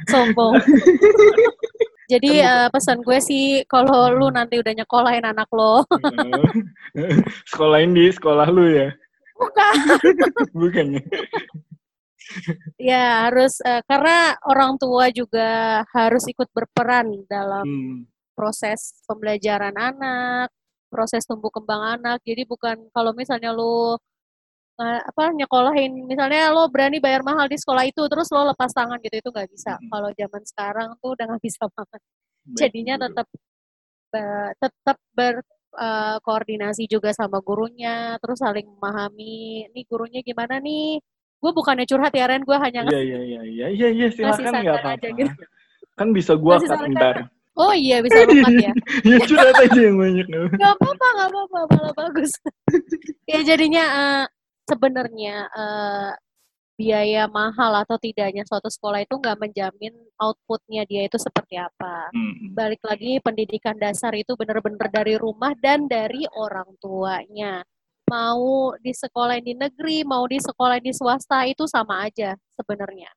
sombong 0.05 0.61
jadi 2.05 2.31
eh, 2.45 2.67
pesan 2.69 3.01
gue 3.01 3.17
sih 3.17 3.65
kalau 3.65 4.13
lu 4.13 4.29
nanti 4.29 4.61
udah 4.61 4.73
nyekolahin 4.77 5.25
anak 5.25 5.49
lo 5.49 5.81
Sekolahin 7.49 7.97
di 7.97 8.13
sekolah 8.13 8.47
lu 8.53 8.69
ya? 8.69 8.89
bukan 9.35 9.73
Bukan 10.53 10.85
ya? 10.95 11.03
Ya 12.81 13.05
harus 13.29 13.61
eh, 13.61 13.81
karena 13.85 14.33
orang 14.45 14.77
tua 14.81 15.09
juga 15.13 15.81
harus 15.93 16.25
ikut 16.25 16.49
berperan 16.53 17.25
dalam 17.29 17.65
Hmm. 17.65 17.97
proses 18.35 18.99
pembelajaran 19.07 19.71
anak, 19.77 20.49
proses 20.91 21.23
tumbuh 21.23 21.53
kembang 21.53 21.99
anak. 22.01 22.19
Jadi 22.25 22.43
bukan 22.43 22.89
kalau 22.91 23.13
misalnya 23.15 23.53
lu 23.55 23.95
apa 24.83 25.31
nyekolahin, 25.31 26.03
misalnya 26.03 26.51
lo 26.51 26.67
berani 26.67 26.99
bayar 26.99 27.23
mahal 27.23 27.47
di 27.47 27.55
sekolah 27.55 27.87
itu, 27.87 28.03
terus 28.11 28.27
lo 28.35 28.51
lepas 28.51 28.75
tangan 28.75 28.99
gitu 28.99 29.23
itu 29.23 29.29
nggak 29.31 29.47
bisa. 29.47 29.79
Mm-mm. 29.79 29.87
Kalau 29.87 30.09
zaman 30.11 30.43
sekarang 30.43 30.89
tuh 30.99 31.09
udah 31.15 31.25
nggak 31.31 31.43
bisa 31.43 31.63
banget. 31.71 32.01
Jadinya 32.59 32.95
tetap 32.99 33.27
eh, 34.15 34.51
tetap 34.59 34.97
berkoordinasi 35.15 36.91
juga 36.91 37.15
sama 37.15 37.39
gurunya, 37.39 38.19
terus 38.19 38.43
saling 38.43 38.67
memahami. 38.67 39.71
Nih 39.71 39.83
gurunya 39.87 40.19
gimana 40.19 40.59
nih? 40.59 40.99
Gue 41.39 41.51
bukannya 41.55 41.87
curhat 41.87 42.11
ya 42.11 42.25
Ren, 42.27 42.43
gue 42.43 42.57
hanya 42.57 42.83
Iya, 42.89 43.01
iya, 43.01 43.19
iya, 43.21 43.41
iya, 43.43 43.67
iya, 43.71 43.87
iya, 43.91 44.07
silakan 44.11 44.51
nggak 44.59 44.75
aja 44.75 44.81
apa-apa. 44.81 45.07
gitu. 45.15 45.43
Kan 45.95 46.07
bisa 46.11 46.35
gua 46.35 46.59
Masih 46.59 46.67
cut 46.67 46.91
ntar. 46.91 47.17
Oh 47.55 47.71
iya 47.71 48.03
bisa 48.03 48.19
lekat 48.27 48.51
ya. 48.59 48.73
ya 49.07 49.17
curhat 49.23 49.55
aja 49.55 49.79
yang 49.79 49.95
banyak. 49.95 50.27
Gak 50.59 50.71
apa-apa, 50.75 51.07
gak 51.07 51.29
apa-apa, 51.31 51.59
malah 51.71 51.93
bagus. 51.95 52.31
ya 53.31 53.39
jadinya 53.47 53.83
eh, 53.87 54.25
sebenarnya 54.65 55.35
eh, 55.53 56.11
biaya 56.75 57.23
mahal 57.31 57.71
atau 57.87 57.95
tidaknya 57.95 58.43
suatu 58.43 58.67
sekolah 58.67 59.07
itu 59.07 59.15
nggak 59.15 59.39
menjamin 59.39 59.95
outputnya 60.19 60.83
dia 60.83 61.07
itu 61.07 61.15
seperti 61.15 61.55
apa. 61.55 62.11
Hmm. 62.11 62.51
Balik 62.51 62.83
lagi 62.83 63.23
pendidikan 63.23 63.79
dasar 63.79 64.11
itu 64.11 64.35
benar-benar 64.35 64.91
dari 64.91 65.15
rumah 65.15 65.55
dan 65.55 65.87
dari 65.87 66.27
orang 66.35 66.67
tuanya. 66.83 67.63
Mau 68.05 68.75
di 68.77 68.93
sekolah 68.93 69.39
di 69.41 69.57
negeri, 69.57 70.05
mau 70.05 70.27
di 70.29 70.37
sekolah 70.37 70.77
di 70.77 70.91
swasta 70.93 71.47
itu 71.47 71.65
sama 71.65 72.05
aja 72.05 72.37
sebenarnya. 72.53 73.09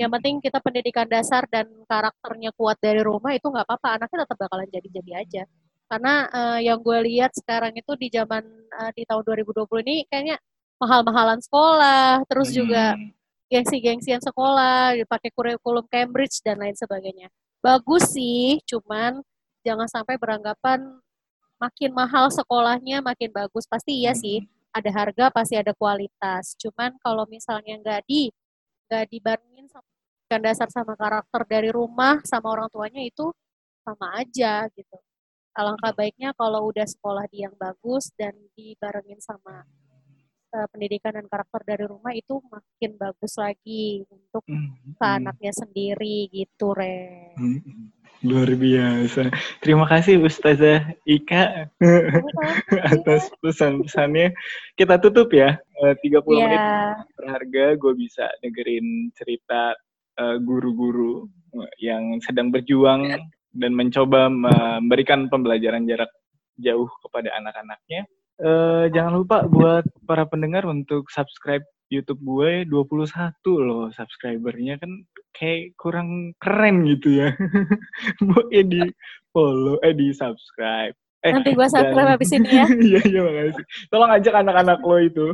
Yang 0.00 0.10
penting 0.18 0.34
kita 0.42 0.58
pendidikan 0.58 1.06
dasar 1.06 1.46
dan 1.46 1.68
karakternya 1.86 2.50
kuat 2.56 2.80
dari 2.80 3.04
rumah 3.04 3.36
itu 3.36 3.46
nggak 3.46 3.68
apa-apa, 3.68 4.02
anaknya 4.02 4.24
tetap 4.26 4.36
bakalan 4.40 4.68
jadi-jadi 4.72 5.12
aja. 5.14 5.42
Karena 5.86 6.14
eh, 6.32 6.58
yang 6.72 6.80
gue 6.80 6.98
lihat 7.06 7.36
sekarang 7.36 7.76
itu 7.76 7.92
di 8.00 8.08
zaman 8.08 8.42
eh, 8.72 8.90
di 8.96 9.04
tahun 9.04 9.22
2020 9.22 9.84
ini 9.84 9.96
kayaknya 10.08 10.40
mahal-mahalan 10.82 11.38
sekolah, 11.38 12.26
terus 12.26 12.50
juga 12.50 12.98
Hmm. 12.98 13.14
gengsi-gengsian 13.46 14.18
sekolah, 14.18 14.98
dipakai 14.98 15.30
kurikulum 15.30 15.86
Cambridge 15.86 16.42
dan 16.42 16.58
lain 16.58 16.74
sebagainya. 16.74 17.30
Bagus 17.62 18.10
sih, 18.10 18.58
cuman 18.66 19.22
jangan 19.62 19.86
sampai 19.86 20.18
beranggapan 20.18 20.98
makin 21.62 21.94
mahal 21.94 22.26
sekolahnya 22.26 22.98
makin 22.98 23.30
bagus. 23.30 23.70
Pasti 23.70 24.02
iya 24.02 24.10
sih, 24.18 24.42
ada 24.74 24.90
harga 24.90 25.30
pasti 25.30 25.54
ada 25.54 25.70
kualitas. 25.76 26.58
Cuman 26.58 26.98
kalau 26.98 27.22
misalnya 27.30 27.78
nggak 27.78 28.02
di 28.10 28.32
nggak 28.90 29.04
dibarengin 29.12 29.66
sama 29.70 29.86
dasar 30.40 30.68
sama 30.72 30.96
karakter 30.96 31.44
dari 31.44 31.68
rumah 31.68 32.24
sama 32.24 32.56
orang 32.56 32.68
tuanya 32.72 33.04
itu 33.04 33.30
sama 33.84 34.16
aja 34.16 34.64
gitu. 34.72 34.96
Alangkah 35.52 35.92
baiknya 35.92 36.32
kalau 36.32 36.72
udah 36.72 36.88
sekolah 36.88 37.28
di 37.28 37.44
yang 37.44 37.52
bagus 37.60 38.08
dan 38.16 38.32
dibarengin 38.56 39.20
sama 39.20 39.68
eh, 40.52 40.66
pendidikan 40.68 41.16
dan 41.16 41.26
karakter 41.28 41.60
dari 41.64 41.84
rumah 41.88 42.12
itu 42.12 42.38
makin 42.46 42.92
bagus 43.00 43.34
lagi 43.40 44.04
untuk 44.08 44.44
Hmm. 44.44 44.76
ke 44.96 45.06
anaknya 45.06 45.52
sendiri 45.56 46.28
gitu, 46.28 46.76
Re. 46.76 47.32
Hmm. 47.36 47.90
Luar 48.22 48.54
biasa. 48.54 49.34
Terima 49.58 49.82
kasih 49.82 50.22
Ustazah 50.22 50.94
Ika 51.02 51.66
atas 52.94 53.26
pesan-pesannya. 53.42 54.30
Kita 54.78 55.02
tutup 55.02 55.34
ya. 55.34 55.58
Eh, 55.82 55.94
30 56.06 56.38
menit 56.38 56.54
Ya, 56.54 57.02
berharga 57.18 57.64
gue 57.74 57.92
bisa 57.98 58.30
dengerin 58.38 59.10
cerita 59.18 59.74
eh, 60.14 60.36
guru-guru 60.38 61.26
eh, 61.58 61.70
yang 61.82 62.22
sedang 62.22 62.54
berjuang 62.54 63.10
dan 63.52 63.72
mencoba 63.74 64.30
memberikan 64.30 65.26
pembelajaran 65.26 65.82
jarak 65.90 66.08
jauh 66.62 66.86
kepada 67.02 67.34
anak-anaknya. 67.42 68.06
Eh, 68.42 68.84
jangan 68.90 69.22
lupa 69.22 69.46
buat 69.46 69.86
para 70.02 70.26
pendengar 70.26 70.66
untuk 70.66 71.06
subscribe 71.14 71.62
YouTube 71.86 72.18
gue 72.26 72.66
21 72.66 73.30
loh 73.62 73.86
subscribernya 73.94 74.82
kan 74.82 75.06
kayak 75.30 75.78
kurang 75.78 76.34
keren 76.42 76.82
gitu 76.90 77.22
ya. 77.22 77.30
Boleh 78.26 78.62
di 78.66 78.82
follow 79.30 79.78
eh 79.86 79.94
di 79.94 80.10
subscribe. 80.10 80.96
Eh, 81.22 81.30
nanti 81.30 81.54
gua 81.54 81.70
dan- 81.70 81.86
subscribe 81.86 82.10
habis 82.18 82.34
ini 82.34 82.50
ya. 82.50 82.66
Iya, 82.90 83.00
iya 83.06 83.20
makasih. 83.22 83.64
Tolong 83.94 84.10
ajak 84.10 84.34
anak-anak 84.42 84.78
lo 84.82 84.96
itu. 84.98 85.26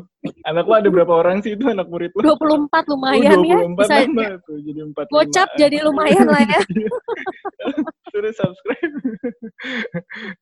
Anak 0.45 0.69
lo 0.69 0.75
ada 0.77 0.89
berapa 0.93 1.13
orang 1.17 1.41
sih 1.41 1.57
itu 1.57 1.65
anak 1.65 1.89
murid 1.89 2.13
lo? 2.13 2.37
24 2.37 2.93
lumayan 2.93 3.41
ya. 3.41 3.57
Oh, 3.57 3.73
24 3.73 3.81
Bisa 3.81 3.95
nambah 4.05 4.33
tuh 4.45 4.57
jadi 4.61 4.81
45. 4.85 5.09
gocap 5.17 5.49
jadi 5.57 5.77
lumayan 5.81 6.27
lah 6.29 6.43
ya. 6.45 6.61
Suruh 8.19 8.35
subscribe. 8.35 8.95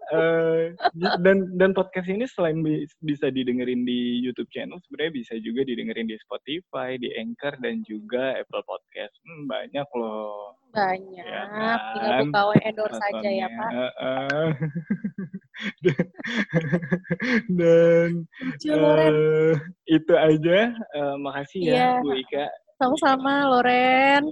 Eh, 0.06 0.76
dan 1.24 1.48
dan 1.56 1.72
podcast 1.72 2.06
ini 2.06 2.28
selain 2.28 2.60
bi- 2.60 2.84
bisa 3.02 3.32
didengerin 3.32 3.82
di 3.82 4.20
YouTube 4.22 4.46
channel, 4.52 4.76
sebenarnya 4.86 5.12
bisa 5.24 5.34
juga 5.40 5.64
didengerin 5.66 6.06
di 6.06 6.16
Spotify, 6.20 6.94
di 7.00 7.10
Anchor 7.16 7.56
dan 7.58 7.80
juga 7.82 8.36
Apple 8.36 8.62
Podcast. 8.64 9.16
Hmm, 9.24 9.48
banyak 9.50 9.88
loh. 9.96 10.54
Banyak. 10.72 11.24
Ya 11.26 11.42
kan? 11.48 11.88
Tinggal 11.96 12.22
buka 12.30 12.60
endorse 12.62 12.96
saja 13.00 13.28
ya, 13.28 13.48
Pak. 13.50 13.70
Heeh. 13.72 14.46
dan 17.58 18.10
eh, 18.68 19.52
itu 19.90 20.12
aja. 20.14 20.58
Eh, 20.76 21.14
makasih 21.18 21.60
ya 21.66 21.72
Iya. 21.72 21.88
Bu 22.04 22.10
Ika. 22.14 22.46
Sama-sama, 22.76 23.48
Loren. 23.48 24.28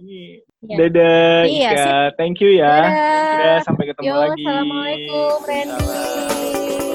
Ya. 0.65 0.77
Dadah 0.81 1.45
Iya, 1.49 1.71
Ika. 1.73 1.97
Thank 2.21 2.45
you 2.45 2.61
ya. 2.61 2.77
Dadah. 2.89 3.41
Ya, 3.41 3.55
sampai 3.65 3.85
ketemu 3.89 4.05
Yo, 4.05 4.17
lagi. 4.21 4.45
Assalamualaikum, 4.45 5.33
Salam. 5.45 5.49
Randy. 5.49 6.94